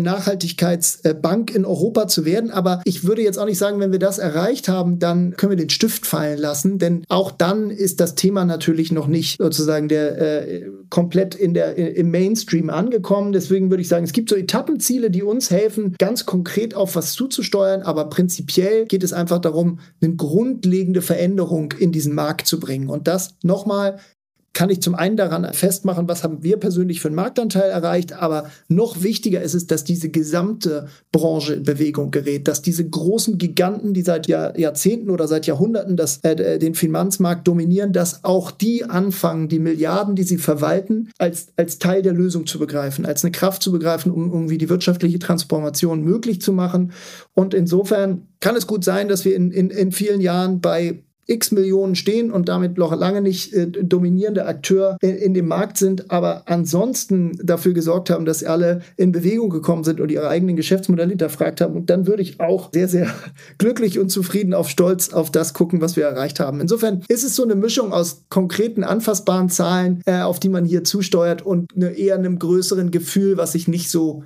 [1.27, 2.51] Nachhaltigkeitsbank in Europa zu werden.
[2.51, 5.57] Aber ich würde jetzt auch nicht sagen, wenn wir das erreicht haben, dann können wir
[5.57, 6.79] den Stift fallen lassen.
[6.79, 11.75] Denn auch dann ist das Thema natürlich noch nicht sozusagen der äh, komplett in der,
[11.75, 13.31] im Mainstream angekommen.
[13.31, 17.13] Deswegen würde ich sagen, es gibt so Etappenziele, die uns helfen, ganz konkret auf was
[17.13, 22.89] zuzusteuern, aber prinzipiell geht es einfach darum, eine grundlegende Veränderung in diesen Markt zu bringen.
[22.89, 23.97] Und das nochmal
[24.57, 28.49] kann ich zum einen daran festmachen, was haben wir persönlich für einen Marktanteil erreicht, aber
[28.67, 33.93] noch wichtiger ist es, dass diese gesamte Branche in Bewegung gerät, dass diese großen Giganten,
[33.93, 38.83] die seit Jahr, Jahrzehnten oder seit Jahrhunderten das, äh, den Finanzmarkt dominieren, dass auch die
[38.83, 43.33] anfangen, die Milliarden, die sie verwalten, als, als Teil der Lösung zu begreifen, als eine
[43.33, 46.93] Kraft zu begreifen, um irgendwie die wirtschaftliche Transformation möglich zu machen.
[47.35, 51.51] Und insofern kann es gut sein, dass wir in, in, in vielen Jahren bei x
[51.51, 56.09] Millionen stehen und damit noch lange nicht äh, dominierende Akteur in, in, dem Markt sind,
[56.09, 61.09] aber ansonsten dafür gesorgt haben, dass alle in Bewegung gekommen sind und ihre eigenen Geschäftsmodelle
[61.09, 61.75] hinterfragt haben.
[61.75, 63.13] Und dann würde ich auch sehr, sehr
[63.57, 66.61] glücklich und zufrieden auf Stolz auf das gucken, was wir erreicht haben.
[66.61, 70.83] Insofern ist es so eine Mischung aus konkreten, anfassbaren Zahlen, äh, auf die man hier
[70.83, 74.23] zusteuert und eine, eher einem größeren Gefühl, was sich nicht so,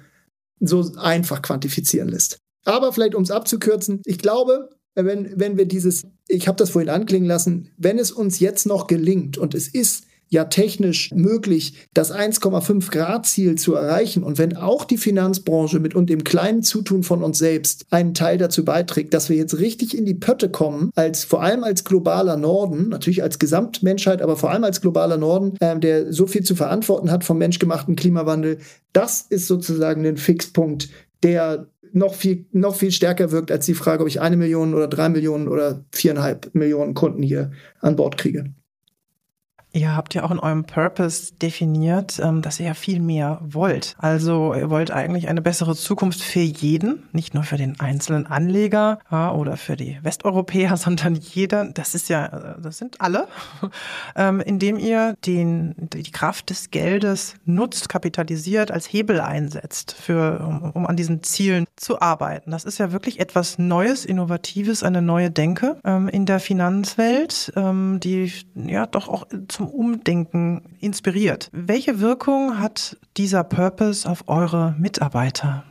[0.59, 2.37] so einfach quantifizieren lässt.
[2.63, 6.89] Aber vielleicht, um es abzukürzen, ich glaube, wenn, wenn wir dieses, ich habe das vorhin
[6.89, 12.13] anklingen lassen, wenn es uns jetzt noch gelingt und es ist ja technisch möglich, das
[12.13, 17.03] 1,5 Grad Ziel zu erreichen und wenn auch die Finanzbranche mit und dem kleinen Zutun
[17.03, 20.89] von uns selbst einen Teil dazu beiträgt, dass wir jetzt richtig in die Pötte kommen,
[20.95, 25.57] als vor allem als globaler Norden, natürlich als Gesamtmenschheit, aber vor allem als globaler Norden,
[25.59, 28.59] äh, der so viel zu verantworten hat vom menschgemachten Klimawandel,
[28.93, 30.89] das ist sozusagen ein Fixpunkt,
[31.23, 34.87] der noch viel, noch viel stärker wirkt als die Frage, ob ich eine Million oder
[34.87, 38.53] drei Millionen oder viereinhalb Millionen Kunden hier an Bord kriege.
[39.73, 43.95] Ihr habt ja auch in eurem Purpose definiert, ähm, dass ihr ja viel mehr wollt.
[43.99, 48.99] Also ihr wollt eigentlich eine bessere Zukunft für jeden, nicht nur für den einzelnen Anleger
[49.09, 53.27] oder für die Westeuropäer, sondern jeder, das ist ja, äh, das sind alle,
[54.15, 60.71] ähm, indem ihr den, die Kraft des Geldes nutzt, kapitalisiert, als Hebel einsetzt, für, um,
[60.71, 62.51] um an diesen Zielen zu arbeiten.
[62.51, 68.31] Das ist ja wirklich etwas Neues, Innovatives, eine neue Denke ähm, in der Finanzwelt, die
[68.55, 71.49] ja doch auch zum zum Umdenken inspiriert.
[71.51, 75.65] Welche Wirkung hat dieser Purpose auf eure Mitarbeiter?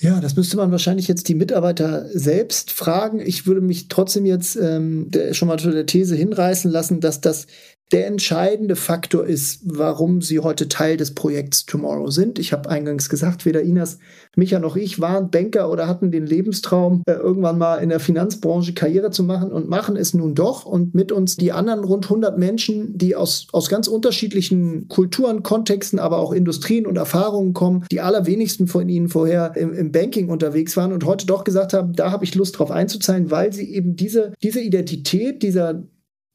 [0.00, 3.20] Ja, das müsste man wahrscheinlich jetzt die Mitarbeiter selbst fragen.
[3.20, 7.46] Ich würde mich trotzdem jetzt ähm, schon mal zu der These hinreißen lassen, dass das
[7.94, 12.40] der entscheidende Faktor ist, warum sie heute Teil des Projekts Tomorrow sind.
[12.40, 14.00] Ich habe eingangs gesagt, weder Inas,
[14.34, 18.74] Micha noch ich waren Banker oder hatten den Lebenstraum, äh, irgendwann mal in der Finanzbranche
[18.74, 20.66] Karriere zu machen und machen es nun doch.
[20.66, 26.00] Und mit uns die anderen rund 100 Menschen, die aus, aus ganz unterschiedlichen Kulturen, Kontexten,
[26.00, 30.76] aber auch Industrien und Erfahrungen kommen, die allerwenigsten von ihnen vorher im, im Banking unterwegs
[30.76, 33.94] waren und heute doch gesagt haben, da habe ich Lust drauf einzuzahlen, weil sie eben
[33.94, 35.84] diese, diese Identität, dieser,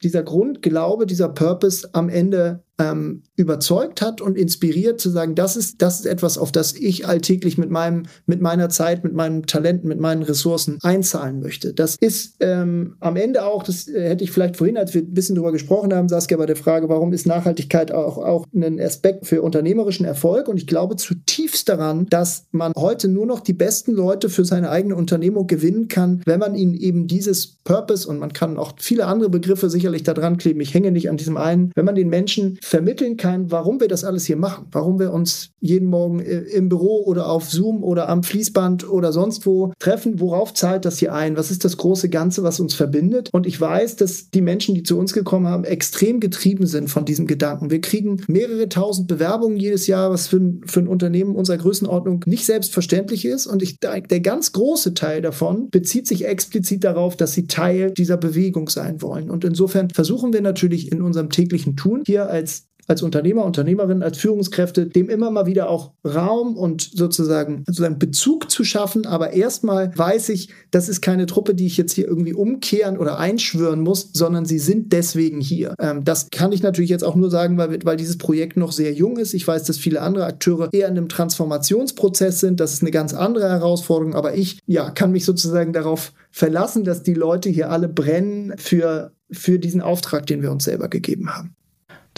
[0.02, 5.82] dieser Grundglaube, dieser Purpose am Ende ähm, überzeugt hat und inspiriert zu sagen, das ist,
[5.82, 9.88] das ist etwas, auf das ich alltäglich mit meinem, mit meiner Zeit, mit meinen Talenten,
[9.88, 11.74] mit meinen Ressourcen einzahlen möchte.
[11.74, 15.14] Das ist ähm, am Ende auch, das äh, hätte ich vielleicht vorhin, als wir ein
[15.14, 19.28] bisschen drüber gesprochen haben, Saskia, bei der Frage, warum ist Nachhaltigkeit auch, auch ein Aspekt
[19.28, 20.48] für unternehmerischen Erfolg?
[20.48, 24.70] Und ich glaube zutiefst daran, dass man heute nur noch die besten Leute für seine
[24.70, 29.06] eigene Unternehmung gewinnen kann, wenn man ihnen eben dieses Purpose und man kann auch viele
[29.06, 30.62] andere Begriffe sicherlich da dran kleben.
[30.62, 34.04] Ich hänge nicht an diesem einen, wenn man den Menschen vermitteln kann, warum wir das
[34.04, 38.22] alles hier machen, warum wir uns jeden Morgen im Büro oder auf Zoom oder am
[38.22, 42.44] Fließband oder sonst wo treffen, worauf zahlt das hier ein, was ist das große Ganze,
[42.44, 43.30] was uns verbindet.
[43.34, 47.06] Und ich weiß, dass die Menschen, die zu uns gekommen haben, extrem getrieben sind von
[47.06, 47.72] diesem Gedanken.
[47.72, 52.24] Wir kriegen mehrere tausend Bewerbungen jedes Jahr, was für ein, für ein Unternehmen unserer Größenordnung
[52.28, 53.48] nicht selbstverständlich ist.
[53.48, 58.18] Und ich, der ganz große Teil davon bezieht sich explizit darauf, dass sie Teil dieser
[58.18, 59.32] Bewegung sein wollen.
[59.32, 62.59] Und insofern versuchen wir natürlich in unserem täglichen Tun hier als
[62.90, 68.50] als Unternehmer, Unternehmerin, als Führungskräfte, dem immer mal wieder auch Raum und sozusagen, sozusagen Bezug
[68.50, 69.06] zu schaffen.
[69.06, 73.20] Aber erstmal weiß ich, das ist keine Truppe, die ich jetzt hier irgendwie umkehren oder
[73.20, 75.76] einschwören muss, sondern sie sind deswegen hier.
[75.80, 78.92] Ähm, das kann ich natürlich jetzt auch nur sagen, weil, weil dieses Projekt noch sehr
[78.92, 79.36] jung ist.
[79.36, 82.60] Ich weiß, dass viele andere Akteure eher in einem Transformationsprozess sind.
[82.60, 84.16] Das ist eine ganz andere Herausforderung.
[84.16, 89.12] Aber ich, ja, kann mich sozusagen darauf verlassen, dass die Leute hier alle brennen für
[89.32, 91.56] für diesen Auftrag, den wir uns selber gegeben haben.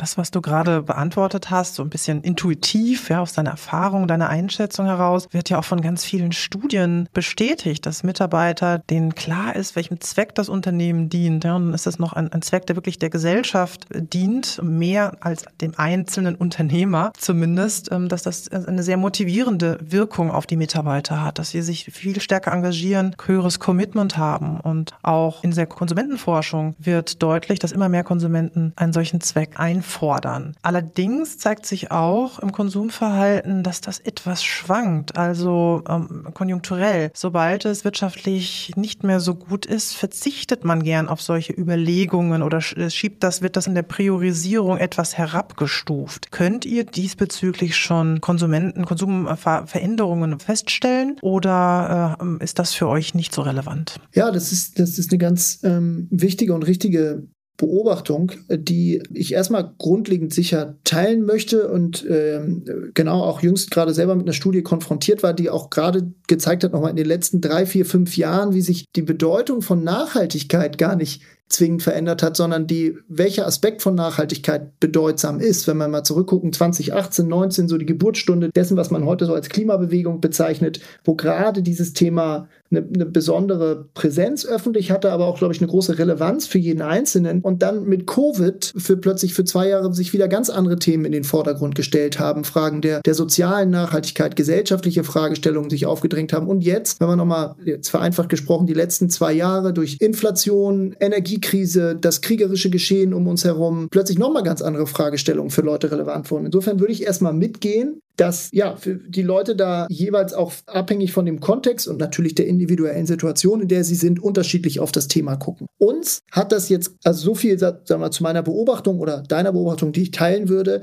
[0.01, 4.29] Das, was du gerade beantwortet hast, so ein bisschen intuitiv, ja, aus deiner Erfahrung, deiner
[4.29, 9.75] Einschätzung heraus, wird ja auch von ganz vielen Studien bestätigt, dass Mitarbeiter, denen klar ist,
[9.75, 11.43] welchem Zweck das Unternehmen dient.
[11.43, 15.17] Ja, und dann ist das noch ein, ein Zweck, der wirklich der Gesellschaft dient, mehr
[15.19, 21.23] als dem einzelnen Unternehmer zumindest, ähm, dass das eine sehr motivierende Wirkung auf die Mitarbeiter
[21.23, 24.59] hat, dass sie sich viel stärker engagieren, höheres Commitment haben.
[24.61, 29.90] Und auch in der Konsumentenforschung wird deutlich, dass immer mehr Konsumenten einen solchen Zweck einfordern
[29.91, 30.56] fordern.
[30.62, 37.12] Allerdings zeigt sich auch im Konsumverhalten, dass das etwas schwankt, also ähm, konjunkturell.
[37.13, 42.62] Sobald es wirtschaftlich nicht mehr so gut ist, verzichtet man gern auf solche Überlegungen oder
[42.62, 46.32] schiebt das, wird das in der Priorisierung etwas herabgestuft.
[46.32, 53.41] Könnt ihr diesbezüglich schon Konsumenten, Konsumveränderungen feststellen oder äh, ist das für euch nicht so
[53.41, 53.99] relevant?
[54.13, 57.27] Ja, das ist, das ist eine ganz ähm, wichtige und richtige
[57.62, 64.15] Beobachtung, die ich erstmal grundlegend sicher teilen möchte und ähm, genau auch jüngst gerade selber
[64.15, 67.67] mit einer Studie konfrontiert war, die auch gerade gezeigt hat, nochmal in den letzten drei,
[67.67, 72.67] vier, fünf Jahren, wie sich die Bedeutung von Nachhaltigkeit gar nicht zwingend verändert hat, sondern
[72.67, 75.67] die, welcher Aspekt von Nachhaltigkeit bedeutsam ist.
[75.67, 79.49] Wenn man mal zurückgucken, 2018, 19, so die Geburtsstunde dessen, was man heute so als
[79.49, 85.53] Klimabewegung bezeichnet, wo gerade dieses Thema eine, eine besondere Präsenz öffentlich hatte, aber auch, glaube
[85.53, 87.41] ich, eine große Relevanz für jeden Einzelnen.
[87.41, 91.11] Und dann mit Covid für plötzlich für zwei Jahre sich wieder ganz andere Themen in
[91.11, 92.43] den Vordergrund gestellt haben.
[92.43, 96.47] Fragen der, der sozialen Nachhaltigkeit, gesellschaftliche Fragestellungen sich aufgedrängt haben.
[96.47, 100.95] Und jetzt, wenn man nochmal, jetzt vereinfacht gesprochen, die letzten zwei Jahre durch Inflation,
[101.41, 106.30] Energiekrise, das kriegerische Geschehen um uns herum, plötzlich nochmal ganz andere Fragestellungen für Leute relevant
[106.30, 106.45] wurden.
[106.45, 108.75] Insofern würde ich erstmal mitgehen, dass ja
[109.08, 113.67] die Leute da jeweils auch abhängig von dem Kontext und natürlich der individuellen Situation, in
[113.67, 115.67] der sie sind, unterschiedlich auf das Thema gucken.
[115.80, 119.91] Uns hat das jetzt, also so viel sagen wir, zu meiner Beobachtung oder deiner Beobachtung,
[119.91, 120.82] die ich teilen würde,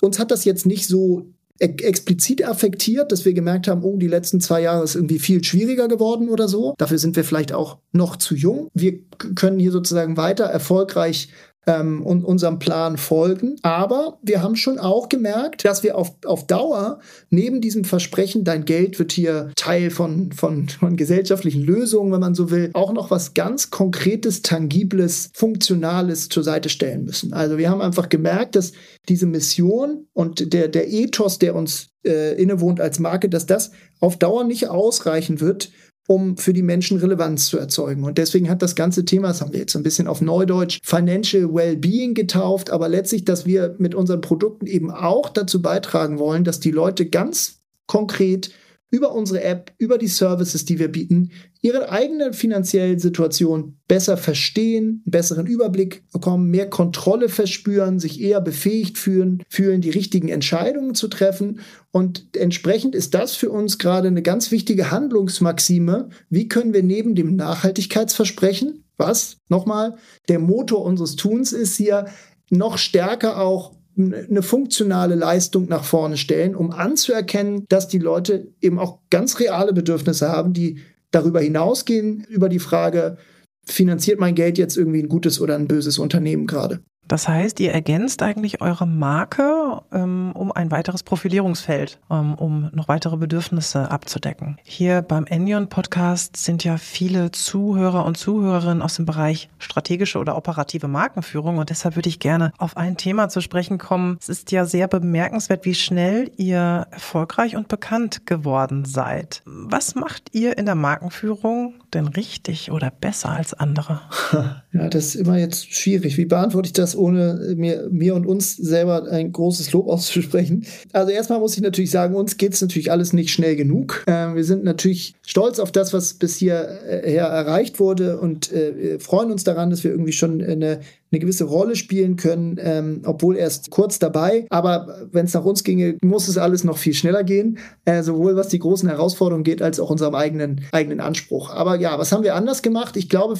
[0.00, 1.26] uns hat das jetzt nicht so
[1.60, 5.88] explizit affektiert, dass wir gemerkt haben, oh, die letzten zwei Jahre ist irgendwie viel schwieriger
[5.88, 6.74] geworden oder so.
[6.78, 8.68] Dafür sind wir vielleicht auch noch zu jung.
[8.72, 8.98] Wir
[9.34, 11.28] können hier sozusagen weiter erfolgreich
[11.66, 13.56] ähm, und unserem Plan folgen.
[13.62, 18.64] Aber wir haben schon auch gemerkt, dass wir auf, auf Dauer neben diesem Versprechen, dein
[18.64, 23.10] Geld wird hier Teil von, von, von gesellschaftlichen Lösungen, wenn man so will, auch noch
[23.10, 27.32] was ganz Konkretes, Tangibles, Funktionales zur Seite stellen müssen.
[27.32, 28.72] Also wir haben einfach gemerkt, dass
[29.08, 34.18] diese Mission und der, der Ethos, der uns äh, innewohnt als Marke, dass das auf
[34.18, 35.70] Dauer nicht ausreichen wird,
[36.08, 38.04] um für die Menschen Relevanz zu erzeugen.
[38.04, 41.54] Und deswegen hat das ganze Thema, das haben wir jetzt ein bisschen auf Neudeutsch, Financial
[41.54, 46.60] Wellbeing getauft, aber letztlich, dass wir mit unseren Produkten eben auch dazu beitragen wollen, dass
[46.60, 48.50] die Leute ganz konkret
[48.90, 51.30] über unsere App, über die Services, die wir bieten,
[51.62, 58.96] ihre eigene finanzielle Situation besser verstehen, besseren Überblick bekommen, mehr Kontrolle verspüren, sich eher befähigt
[58.96, 61.60] fühlen, fühlen, die richtigen Entscheidungen zu treffen.
[61.90, 66.08] Und entsprechend ist das für uns gerade eine ganz wichtige Handlungsmaxime.
[66.30, 69.96] Wie können wir neben dem Nachhaltigkeitsversprechen, was nochmal
[70.28, 72.06] der Motor unseres Tuns ist hier,
[72.50, 78.78] noch stärker auch eine funktionale Leistung nach vorne stellen, um anzuerkennen, dass die Leute eben
[78.78, 80.78] auch ganz reale Bedürfnisse haben, die
[81.10, 83.18] darüber hinausgehen, über die Frage,
[83.64, 86.80] finanziert mein Geld jetzt irgendwie ein gutes oder ein böses Unternehmen gerade?
[87.10, 92.86] Das heißt, ihr ergänzt eigentlich eure Marke ähm, um ein weiteres Profilierungsfeld, ähm, um noch
[92.86, 94.58] weitere Bedürfnisse abzudecken.
[94.62, 100.36] Hier beim Enion Podcast sind ja viele Zuhörer und Zuhörerinnen aus dem Bereich strategische oder
[100.36, 104.16] operative Markenführung und deshalb würde ich gerne auf ein Thema zu sprechen kommen.
[104.20, 109.42] Es ist ja sehr bemerkenswert, wie schnell ihr erfolgreich und bekannt geworden seid.
[109.46, 114.00] Was macht ihr in der Markenführung denn richtig oder besser als andere?
[114.72, 116.16] Ja, das ist immer jetzt schwierig.
[116.16, 120.66] Wie beantworte ich das, ohne mir, mir und uns selber ein großes Lob auszusprechen?
[120.92, 124.04] Also erstmal muss ich natürlich sagen, uns geht es natürlich alles nicht schnell genug.
[124.06, 129.32] Äh, wir sind natürlich stolz auf das, was bis hierher erreicht wurde und äh, freuen
[129.32, 130.80] uns daran, dass wir irgendwie schon eine
[131.12, 134.46] eine gewisse Rolle spielen können, ähm, obwohl erst kurz dabei.
[134.50, 138.36] Aber wenn es nach uns ginge, muss es alles noch viel schneller gehen, äh, sowohl
[138.36, 141.50] was die großen Herausforderungen geht, als auch unserem eigenen, eigenen Anspruch.
[141.50, 142.96] Aber ja, was haben wir anders gemacht?
[142.96, 143.36] Ich glaube,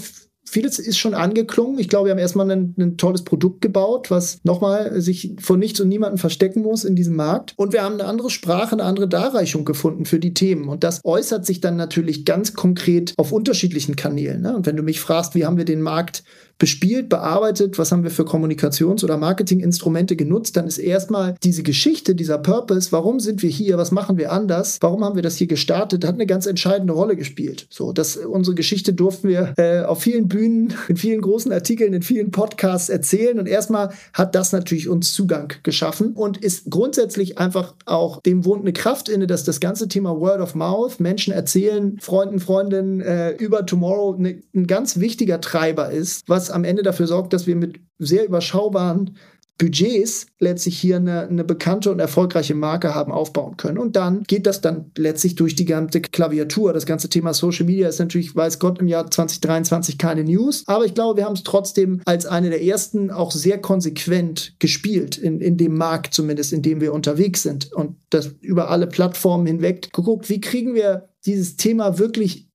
[0.50, 1.78] vieles ist schon angeklungen.
[1.78, 5.80] Ich glaube, wir haben erstmal ein, ein tolles Produkt gebaut, was nochmal sich vor nichts
[5.80, 7.54] und niemandem verstecken muss in diesem Markt.
[7.56, 10.68] Und wir haben eine andere Sprache, eine andere Darreichung gefunden für die Themen.
[10.68, 14.42] Und das äußert sich dann natürlich ganz konkret auf unterschiedlichen Kanälen.
[14.42, 14.56] Ne?
[14.56, 16.24] Und wenn du mich fragst, wie haben wir den Markt
[16.60, 22.14] bespielt, bearbeitet, was haben wir für Kommunikations- oder Marketinginstrumente genutzt, dann ist erstmal diese Geschichte,
[22.14, 25.46] dieser Purpose, warum sind wir hier, was machen wir anders, warum haben wir das hier
[25.46, 27.66] gestartet, hat eine ganz entscheidende Rolle gespielt.
[27.70, 32.02] So, dass unsere Geschichte durften wir äh, auf vielen Bühnen, in vielen großen Artikeln, in
[32.02, 37.74] vielen Podcasts erzählen und erstmal hat das natürlich uns Zugang geschaffen und ist grundsätzlich einfach
[37.86, 41.98] auch dem wohnt eine Kraft inne, dass das ganze Thema Word of Mouth, Menschen erzählen,
[42.00, 47.06] Freunden, Freundinnen äh, über Tomorrow ne, ein ganz wichtiger Treiber ist, was am Ende dafür
[47.06, 49.16] sorgt, dass wir mit sehr überschaubaren
[49.60, 53.76] Budgets letztlich hier eine, eine, bekannte und erfolgreiche Marke haben aufbauen können.
[53.76, 56.72] Und dann geht das dann letztlich durch die ganze Klaviatur.
[56.72, 60.64] Das ganze Thema Social Media ist natürlich, weiß Gott, im Jahr 2023 keine News.
[60.66, 65.18] Aber ich glaube, wir haben es trotzdem als eine der ersten auch sehr konsequent gespielt,
[65.18, 67.70] in, in dem Markt zumindest, in dem wir unterwegs sind.
[67.70, 72.49] Und das über alle Plattformen hinweg geguckt, wie kriegen wir dieses Thema wirklich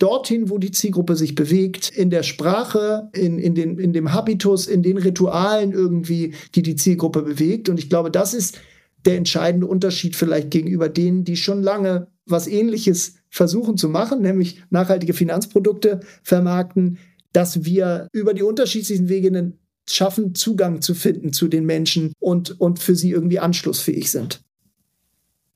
[0.00, 4.66] dorthin, wo die Zielgruppe sich bewegt, in der Sprache, in, in, den, in dem Habitus,
[4.66, 7.68] in den Ritualen irgendwie, die die Zielgruppe bewegt.
[7.68, 8.58] Und ich glaube, das ist
[9.04, 14.62] der entscheidende Unterschied vielleicht gegenüber denen, die schon lange was Ähnliches versuchen zu machen, nämlich
[14.70, 16.98] nachhaltige Finanzprodukte vermarkten,
[17.32, 19.52] dass wir über die unterschiedlichen Wege
[19.88, 24.42] schaffen, Zugang zu finden zu den Menschen und, und für sie irgendwie anschlussfähig sind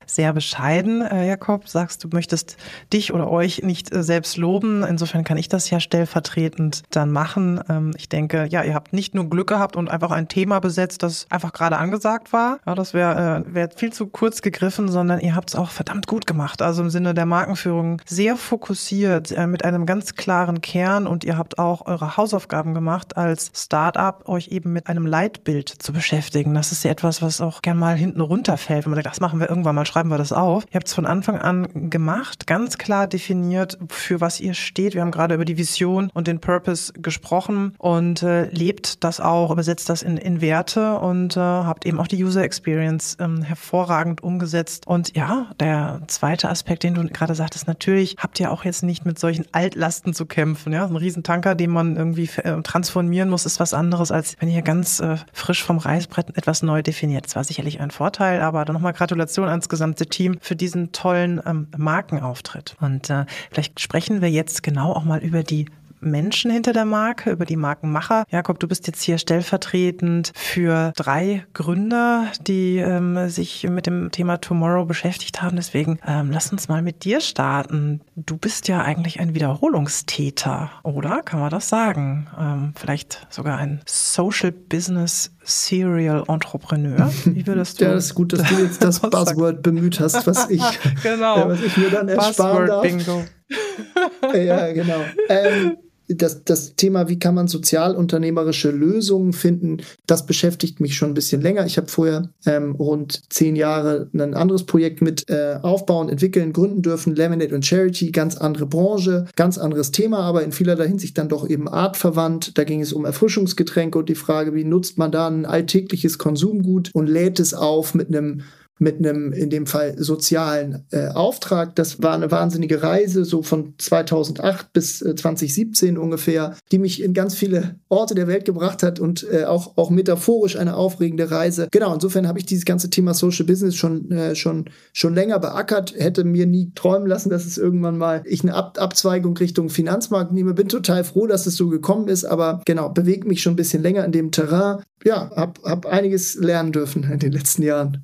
[0.05, 1.67] sehr bescheiden, äh, Jakob.
[1.67, 2.57] Sagst, du möchtest
[2.93, 4.83] dich oder euch nicht äh, selbst loben.
[4.83, 7.61] Insofern kann ich das ja stellvertretend dann machen.
[7.69, 11.03] Ähm, ich denke, ja, ihr habt nicht nur Glück gehabt und einfach ein Thema besetzt,
[11.03, 12.59] das einfach gerade angesagt war.
[12.65, 16.07] Ja, das wäre äh, wär viel zu kurz gegriffen, sondern ihr habt es auch verdammt
[16.07, 16.61] gut gemacht.
[16.61, 21.37] Also im Sinne der Markenführung sehr fokussiert, äh, mit einem ganz klaren Kern und ihr
[21.37, 26.53] habt auch eure Hausaufgaben gemacht, als Startup euch eben mit einem Leitbild zu beschäftigen.
[26.53, 29.39] Das ist ja etwas, was auch gern mal hinten runterfällt, wenn man sagt, das machen
[29.39, 30.65] wir irgendwann mal schreiben wir das auf.
[30.71, 34.93] Ihr habt es von Anfang an gemacht, ganz klar definiert, für was ihr steht.
[34.93, 39.51] Wir haben gerade über die Vision und den Purpose gesprochen und äh, lebt das auch,
[39.51, 44.21] übersetzt das in, in Werte und äh, habt eben auch die User Experience ähm, hervorragend
[44.21, 44.85] umgesetzt.
[44.85, 49.05] Und ja, der zweite Aspekt, den du gerade sagtest, natürlich habt ihr auch jetzt nicht
[49.05, 50.73] mit solchen Altlasten zu kämpfen.
[50.73, 54.61] Ja, ein Riesentanker, den man irgendwie äh, transformieren muss, ist was anderes, als wenn ihr
[54.61, 57.27] ganz äh, frisch vom Reißbrett etwas neu definiert.
[57.27, 60.91] Das war sicherlich ein Vorteil, aber dann nochmal Gratulation ans gesamte gesamte Team für diesen
[60.91, 62.75] tollen ähm, Markenauftritt.
[62.81, 65.67] Und äh, vielleicht sprechen wir jetzt genau auch mal über die
[65.99, 68.25] Menschen hinter der Marke, über die Markenmacher.
[68.29, 74.37] Jakob, du bist jetzt hier stellvertretend für drei Gründer, die ähm, sich mit dem Thema
[74.37, 75.55] Tomorrow beschäftigt haben.
[75.55, 78.01] Deswegen ähm, lass uns mal mit dir starten.
[78.15, 81.21] Du bist ja eigentlich ein Wiederholungstäter, oder?
[81.23, 82.27] Kann man das sagen?
[82.39, 87.11] Ähm, vielleicht sogar ein Social Business Serial Entrepreneur.
[87.25, 87.85] Wie würdest du?
[87.85, 90.63] ja, das ist gut, dass du jetzt das Buzzword bemüht hast, was ich,
[91.03, 91.49] genau.
[91.49, 92.81] was ich mir dann ersparen Buzzword darf.
[92.83, 94.37] Bingo.
[94.37, 95.01] ja, genau.
[95.29, 101.13] Ähm, das, das Thema, wie kann man sozialunternehmerische Lösungen finden, das beschäftigt mich schon ein
[101.15, 101.65] bisschen länger.
[101.65, 106.81] Ich habe vorher ähm, rund zehn Jahre ein anderes Projekt mit äh, aufbauen, entwickeln, gründen
[106.81, 111.29] dürfen, Laminate und Charity, ganz andere Branche, ganz anderes Thema, aber in vielerlei Hinsicht dann
[111.29, 112.57] doch eben artverwandt.
[112.57, 116.91] Da ging es um Erfrischungsgetränke und die Frage, wie nutzt man da ein alltägliches Konsumgut
[116.93, 118.41] und lädt es auf mit einem
[118.77, 121.75] mit einem, in dem Fall, sozialen äh, Auftrag.
[121.75, 127.13] Das war eine wahnsinnige Reise, so von 2008 bis äh, 2017 ungefähr, die mich in
[127.13, 131.67] ganz viele Orte der Welt gebracht hat und äh, auch, auch metaphorisch eine aufregende Reise.
[131.71, 135.93] Genau, insofern habe ich dieses ganze Thema Social Business schon, äh, schon, schon länger beackert,
[135.97, 140.31] hätte mir nie träumen lassen, dass es irgendwann mal ich eine Ab Abzweigung Richtung Finanzmarkt
[140.31, 140.53] nehme.
[140.53, 143.83] Bin total froh, dass es so gekommen ist, aber genau, bewegt mich schon ein bisschen
[143.83, 144.83] länger in dem Terrain.
[145.03, 148.03] Ja, habe hab einiges lernen dürfen in den letzten Jahren.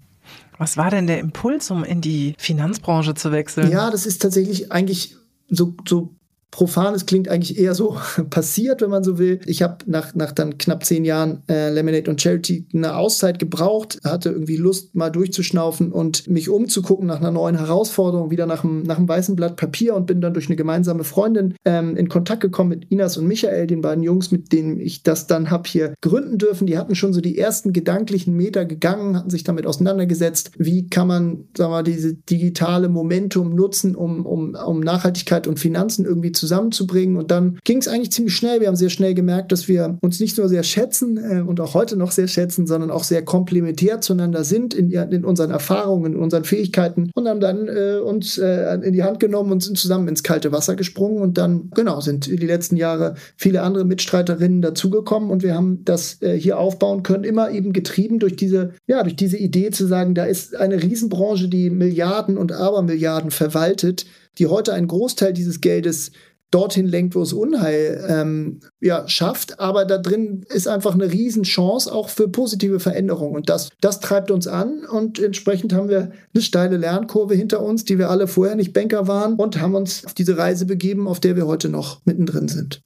[0.62, 3.72] Was war denn der Impuls, um in die Finanzbranche zu wechseln?
[3.72, 5.16] Ja, das ist tatsächlich eigentlich
[5.50, 6.14] so, so
[6.52, 7.98] profan, es klingt eigentlich eher so
[8.30, 9.40] passiert, wenn man so will.
[9.46, 14.00] Ich habe nach, nach dann knapp zehn Jahren äh, Lemonade und Charity eine Auszeit gebraucht,
[14.04, 18.84] hatte irgendwie Lust, mal durchzuschnaufen und mich umzugucken nach einer neuen Herausforderung, wieder nach einem,
[18.84, 22.42] nach einem weißen Blatt Papier und bin dann durch eine gemeinsame Freundin ähm, in Kontakt
[22.42, 25.94] gekommen mit Inas und Michael, den beiden Jungs, mit denen ich das dann habe hier
[26.02, 26.68] gründen dürfen.
[26.68, 31.08] Die hatten schon so die ersten gedanklichen Meter gegangen, hatten sich damit auseinandergesetzt, wie kann
[31.08, 36.32] man, sagen wir mal, diese digitale Momentum nutzen, um, um, um Nachhaltigkeit und Finanzen irgendwie
[36.32, 37.18] zu zusammenzubringen.
[37.18, 38.60] Und dann ging es eigentlich ziemlich schnell.
[38.60, 41.76] Wir haben sehr schnell gemerkt, dass wir uns nicht nur sehr schätzen äh, und auch
[41.76, 46.20] heute noch sehr schätzen, sondern auch sehr komplementär zueinander sind in, in unseren Erfahrungen, in
[46.20, 50.08] unseren Fähigkeiten und haben dann äh, uns äh, in die Hand genommen und sind zusammen
[50.08, 51.22] ins kalte Wasser gesprungen.
[51.22, 56.22] Und dann, genau, sind die letzten Jahre viele andere Mitstreiterinnen dazugekommen und wir haben das
[56.22, 60.16] äh, hier aufbauen können, immer eben getrieben durch diese, ja, durch diese Idee zu sagen,
[60.16, 64.06] da ist eine Riesenbranche, die Milliarden und Abermilliarden verwaltet,
[64.38, 66.12] die heute einen Großteil dieses Geldes
[66.52, 69.60] dorthin lenkt, wo es Unheil ähm, ja, schafft.
[69.60, 73.36] Aber da drin ist einfach eine Riesenchance auch für positive Veränderungen.
[73.36, 74.86] Und das, das treibt uns an.
[74.86, 79.08] Und entsprechend haben wir eine steile Lernkurve hinter uns, die wir alle vorher nicht Banker
[79.08, 82.82] waren und haben uns auf diese Reise begeben, auf der wir heute noch mittendrin sind.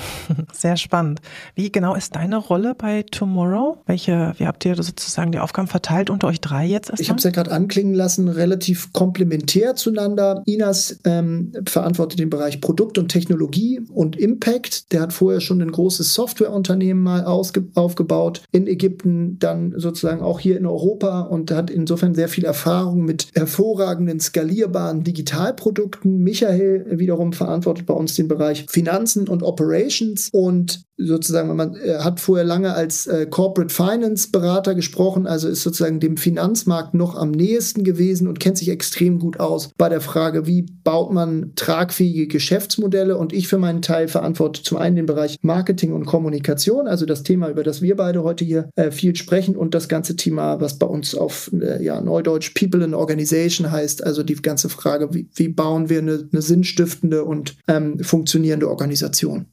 [0.52, 1.20] Sehr spannend.
[1.54, 3.78] Wie genau ist deine Rolle bei Tomorrow?
[3.86, 6.90] Welche, wie habt ihr sozusagen die Aufgaben verteilt unter euch drei jetzt?
[6.90, 7.02] Erstmal?
[7.02, 10.42] Ich habe es ja gerade anklingen lassen, relativ komplementär zueinander.
[10.46, 14.92] Inas ähm, verantwortet den Bereich Produkt und Technologie und Impact.
[14.92, 20.56] Der hat vorher schon ein großes Softwareunternehmen mal aufgebaut in Ägypten, dann sozusagen auch hier
[20.56, 26.22] in Europa und hat insofern sehr viel Erfahrung mit hervorragenden, skalierbaren Digitalprodukten.
[26.22, 30.30] Michael wiederum verantwortet bei uns den Bereich Finanzen und Operations Operations.
[30.32, 35.62] Und sozusagen, man äh, hat vorher lange als äh, Corporate Finance Berater gesprochen, also ist
[35.62, 40.00] sozusagen dem Finanzmarkt noch am nächsten gewesen und kennt sich extrem gut aus bei der
[40.00, 43.16] Frage, wie baut man tragfähige Geschäftsmodelle.
[43.16, 47.22] Und ich für meinen Teil verantworte zum einen den Bereich Marketing und Kommunikation, also das
[47.22, 50.78] Thema, über das wir beide heute hier äh, viel sprechen und das ganze Thema, was
[50.78, 55.28] bei uns auf äh, ja, Neudeutsch People in Organization heißt, also die ganze Frage, wie,
[55.34, 59.46] wie bauen wir eine, eine sinnstiftende und ähm, funktionierende Organisation.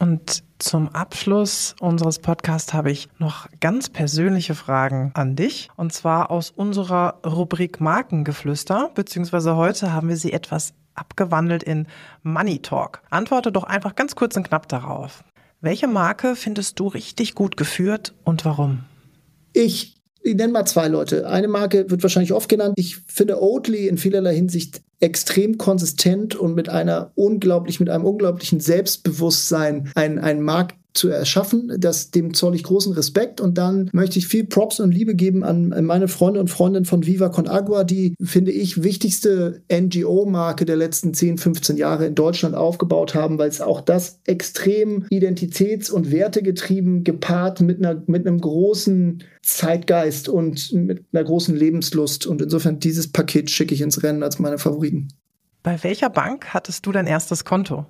[0.00, 5.68] Und zum Abschluss unseres Podcasts habe ich noch ganz persönliche Fragen an dich.
[5.76, 11.86] Und zwar aus unserer Rubrik Markengeflüster, beziehungsweise heute haben wir sie etwas abgewandelt in
[12.22, 13.02] Money Talk.
[13.10, 15.22] Antworte doch einfach ganz kurz und knapp darauf.
[15.60, 18.84] Welche Marke findest du richtig gut geführt und warum?
[19.52, 21.28] Ich ich nenne mal zwei Leute.
[21.28, 22.74] Eine Marke wird wahrscheinlich oft genannt.
[22.76, 28.60] Ich finde Oatly in vielerlei Hinsicht extrem konsistent und mit einer unglaublich, mit einem unglaublichen
[28.60, 31.72] Selbstbewusstsein ein, ein Markt zu erschaffen.
[31.78, 33.40] Das, dem zoll ich großen Respekt.
[33.40, 37.06] Und dann möchte ich viel Props und Liebe geben an meine Freunde und Freundinnen von
[37.06, 42.54] Viva Con Agua, die, finde ich, wichtigste NGO-Marke der letzten 10, 15 Jahre in Deutschland
[42.54, 48.40] aufgebaut haben, weil es auch das extrem identitäts- und wertegetrieben gepaart mit, einer, mit einem
[48.40, 52.26] großen Zeitgeist und mit einer großen Lebenslust.
[52.26, 55.08] Und insofern dieses Paket schicke ich ins Rennen als meine Favoriten.
[55.62, 57.86] Bei welcher Bank hattest du dein erstes Konto?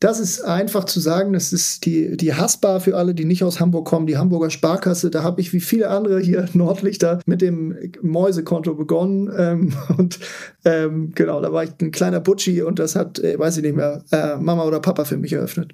[0.00, 3.58] Das ist einfach zu sagen, das ist die, die Hassbar für alle, die nicht aus
[3.58, 5.10] Hamburg kommen, die Hamburger Sparkasse.
[5.10, 9.28] Da habe ich wie viele andere hier Nordlichter mit dem Mäusekonto begonnen.
[9.36, 10.20] Ähm, und
[10.64, 13.74] ähm, genau, da war ich ein kleiner Butschi und das hat, äh, weiß ich nicht
[13.74, 15.72] mehr, äh, Mama oder Papa für mich eröffnet.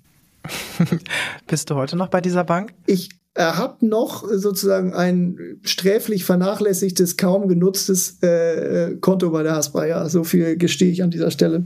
[1.47, 2.73] Bist du heute noch bei dieser Bank?
[2.87, 9.85] Ich habe noch sozusagen ein sträflich vernachlässigtes, kaum genutztes äh, äh Konto bei der Haspa.
[9.87, 11.65] Ja, so viel gestehe ich an dieser Stelle.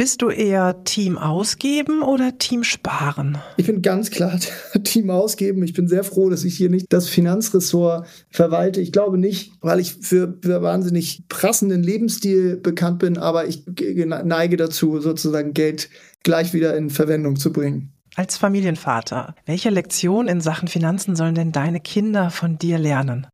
[0.00, 3.36] Bist du eher Team ausgeben oder Team sparen?
[3.58, 4.40] Ich bin ganz klar
[4.84, 5.62] Team ausgeben.
[5.62, 8.80] Ich bin sehr froh, dass ich hier nicht das Finanzressort verwalte.
[8.80, 14.56] Ich glaube nicht, weil ich für, für wahnsinnig prassenden Lebensstil bekannt bin, aber ich neige
[14.56, 15.90] dazu, sozusagen Geld
[16.22, 17.92] gleich wieder in Verwendung zu bringen.
[18.14, 23.26] Als Familienvater, welche Lektion in Sachen Finanzen sollen denn deine Kinder von dir lernen?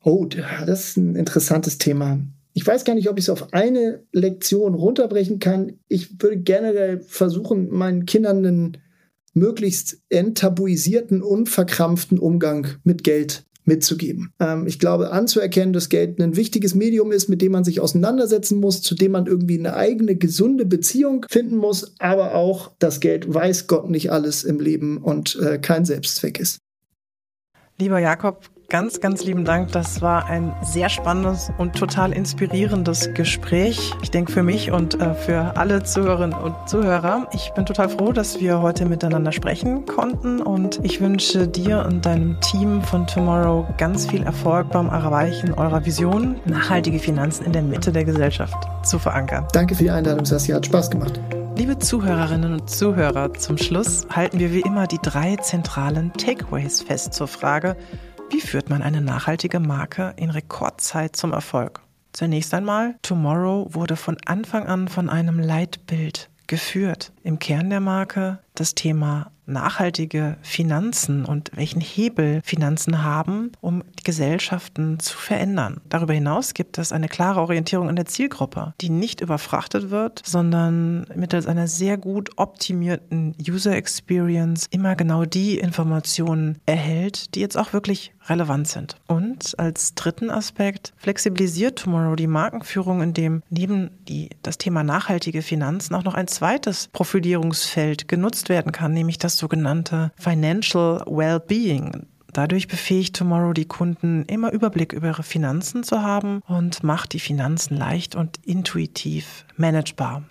[0.00, 2.18] Oh, das ist ein interessantes Thema.
[2.56, 5.80] Ich weiß gar nicht, ob ich es auf eine Lektion runterbrechen kann.
[5.88, 8.78] Ich würde generell versuchen, meinen Kindern einen
[9.34, 14.32] möglichst enttabuisierten, unverkrampften Umgang mit Geld mitzugeben.
[14.38, 18.60] Ähm, ich glaube, anzuerkennen, dass Geld ein wichtiges Medium ist, mit dem man sich auseinandersetzen
[18.60, 23.32] muss, zu dem man irgendwie eine eigene gesunde Beziehung finden muss, aber auch, dass Geld
[23.32, 26.58] weiß Gott nicht alles im Leben und äh, kein Selbstzweck ist.
[27.78, 29.72] Lieber Jakob, ganz, ganz lieben Dank.
[29.72, 33.92] Das war ein sehr spannendes und total inspirierendes Gespräch.
[34.02, 37.28] Ich denke für mich und äh, für alle Zuhörerinnen und Zuhörer.
[37.32, 42.06] Ich bin total froh, dass wir heute miteinander sprechen konnten und ich wünsche dir und
[42.06, 47.62] deinem Team von Tomorrow ganz viel Erfolg beim Erreichen eurer Vision, nachhaltige Finanzen in der
[47.62, 49.46] Mitte der Gesellschaft zu verankern.
[49.52, 50.52] Danke für die Einladung, Sassi.
[50.52, 51.20] Hat Spaß gemacht.
[51.56, 57.14] Liebe Zuhörerinnen und Zuhörer, zum Schluss halten wir wie immer die drei zentralen Takeaways fest
[57.14, 57.76] zur Frage,
[58.30, 61.80] wie führt man eine nachhaltige Marke in Rekordzeit zum Erfolg?
[62.12, 67.12] Zunächst einmal, Tomorrow wurde von Anfang an von einem Leitbild geführt.
[67.22, 75.00] Im Kern der Marke das Thema nachhaltige Finanzen und welchen Hebel Finanzen haben, um Gesellschaften
[75.00, 75.80] zu verändern.
[75.88, 81.06] Darüber hinaus gibt es eine klare Orientierung an der Zielgruppe, die nicht überfrachtet wird, sondern
[81.14, 87.72] mittels einer sehr gut optimierten User Experience immer genau die Informationen erhält, die jetzt auch
[87.72, 88.96] wirklich relevant sind.
[89.06, 95.94] Und als dritten Aspekt flexibilisiert Tomorrow die Markenführung, indem neben die, das Thema nachhaltige Finanzen
[95.94, 102.06] auch noch ein zweites Profilierungsfeld genutzt werden kann, nämlich das das sogenannte Financial Wellbeing.
[102.32, 107.20] Dadurch befähigt Tomorrow die Kunden, immer Überblick über ihre Finanzen zu haben und macht die
[107.20, 110.22] Finanzen leicht und intuitiv managebar.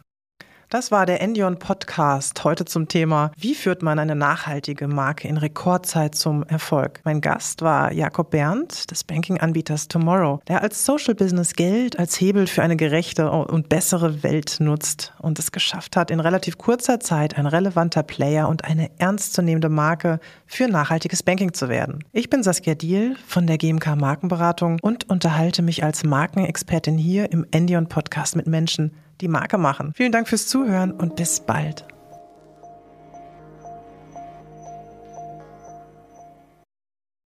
[0.74, 5.38] Das war der Endion Podcast heute zum Thema, wie führt man eine nachhaltige Marke in
[5.38, 7.00] Rekordzeit zum Erfolg.
[7.04, 12.48] Mein Gast war Jakob Berndt des Banking-Anbieters Tomorrow, der als Social Business Geld als Hebel
[12.48, 17.38] für eine gerechte und bessere Welt nutzt und es geschafft hat, in relativ kurzer Zeit
[17.38, 22.04] ein relevanter Player und eine ernstzunehmende Marke für nachhaltiges Banking zu werden.
[22.14, 27.46] Ich bin Saskia Diel von der GMK Markenberatung und unterhalte mich als Markenexpertin hier im
[27.52, 28.92] Endion Podcast mit Menschen,
[29.22, 29.94] die Marke machen.
[29.96, 31.86] Vielen Dank fürs Zuhören und bis bald.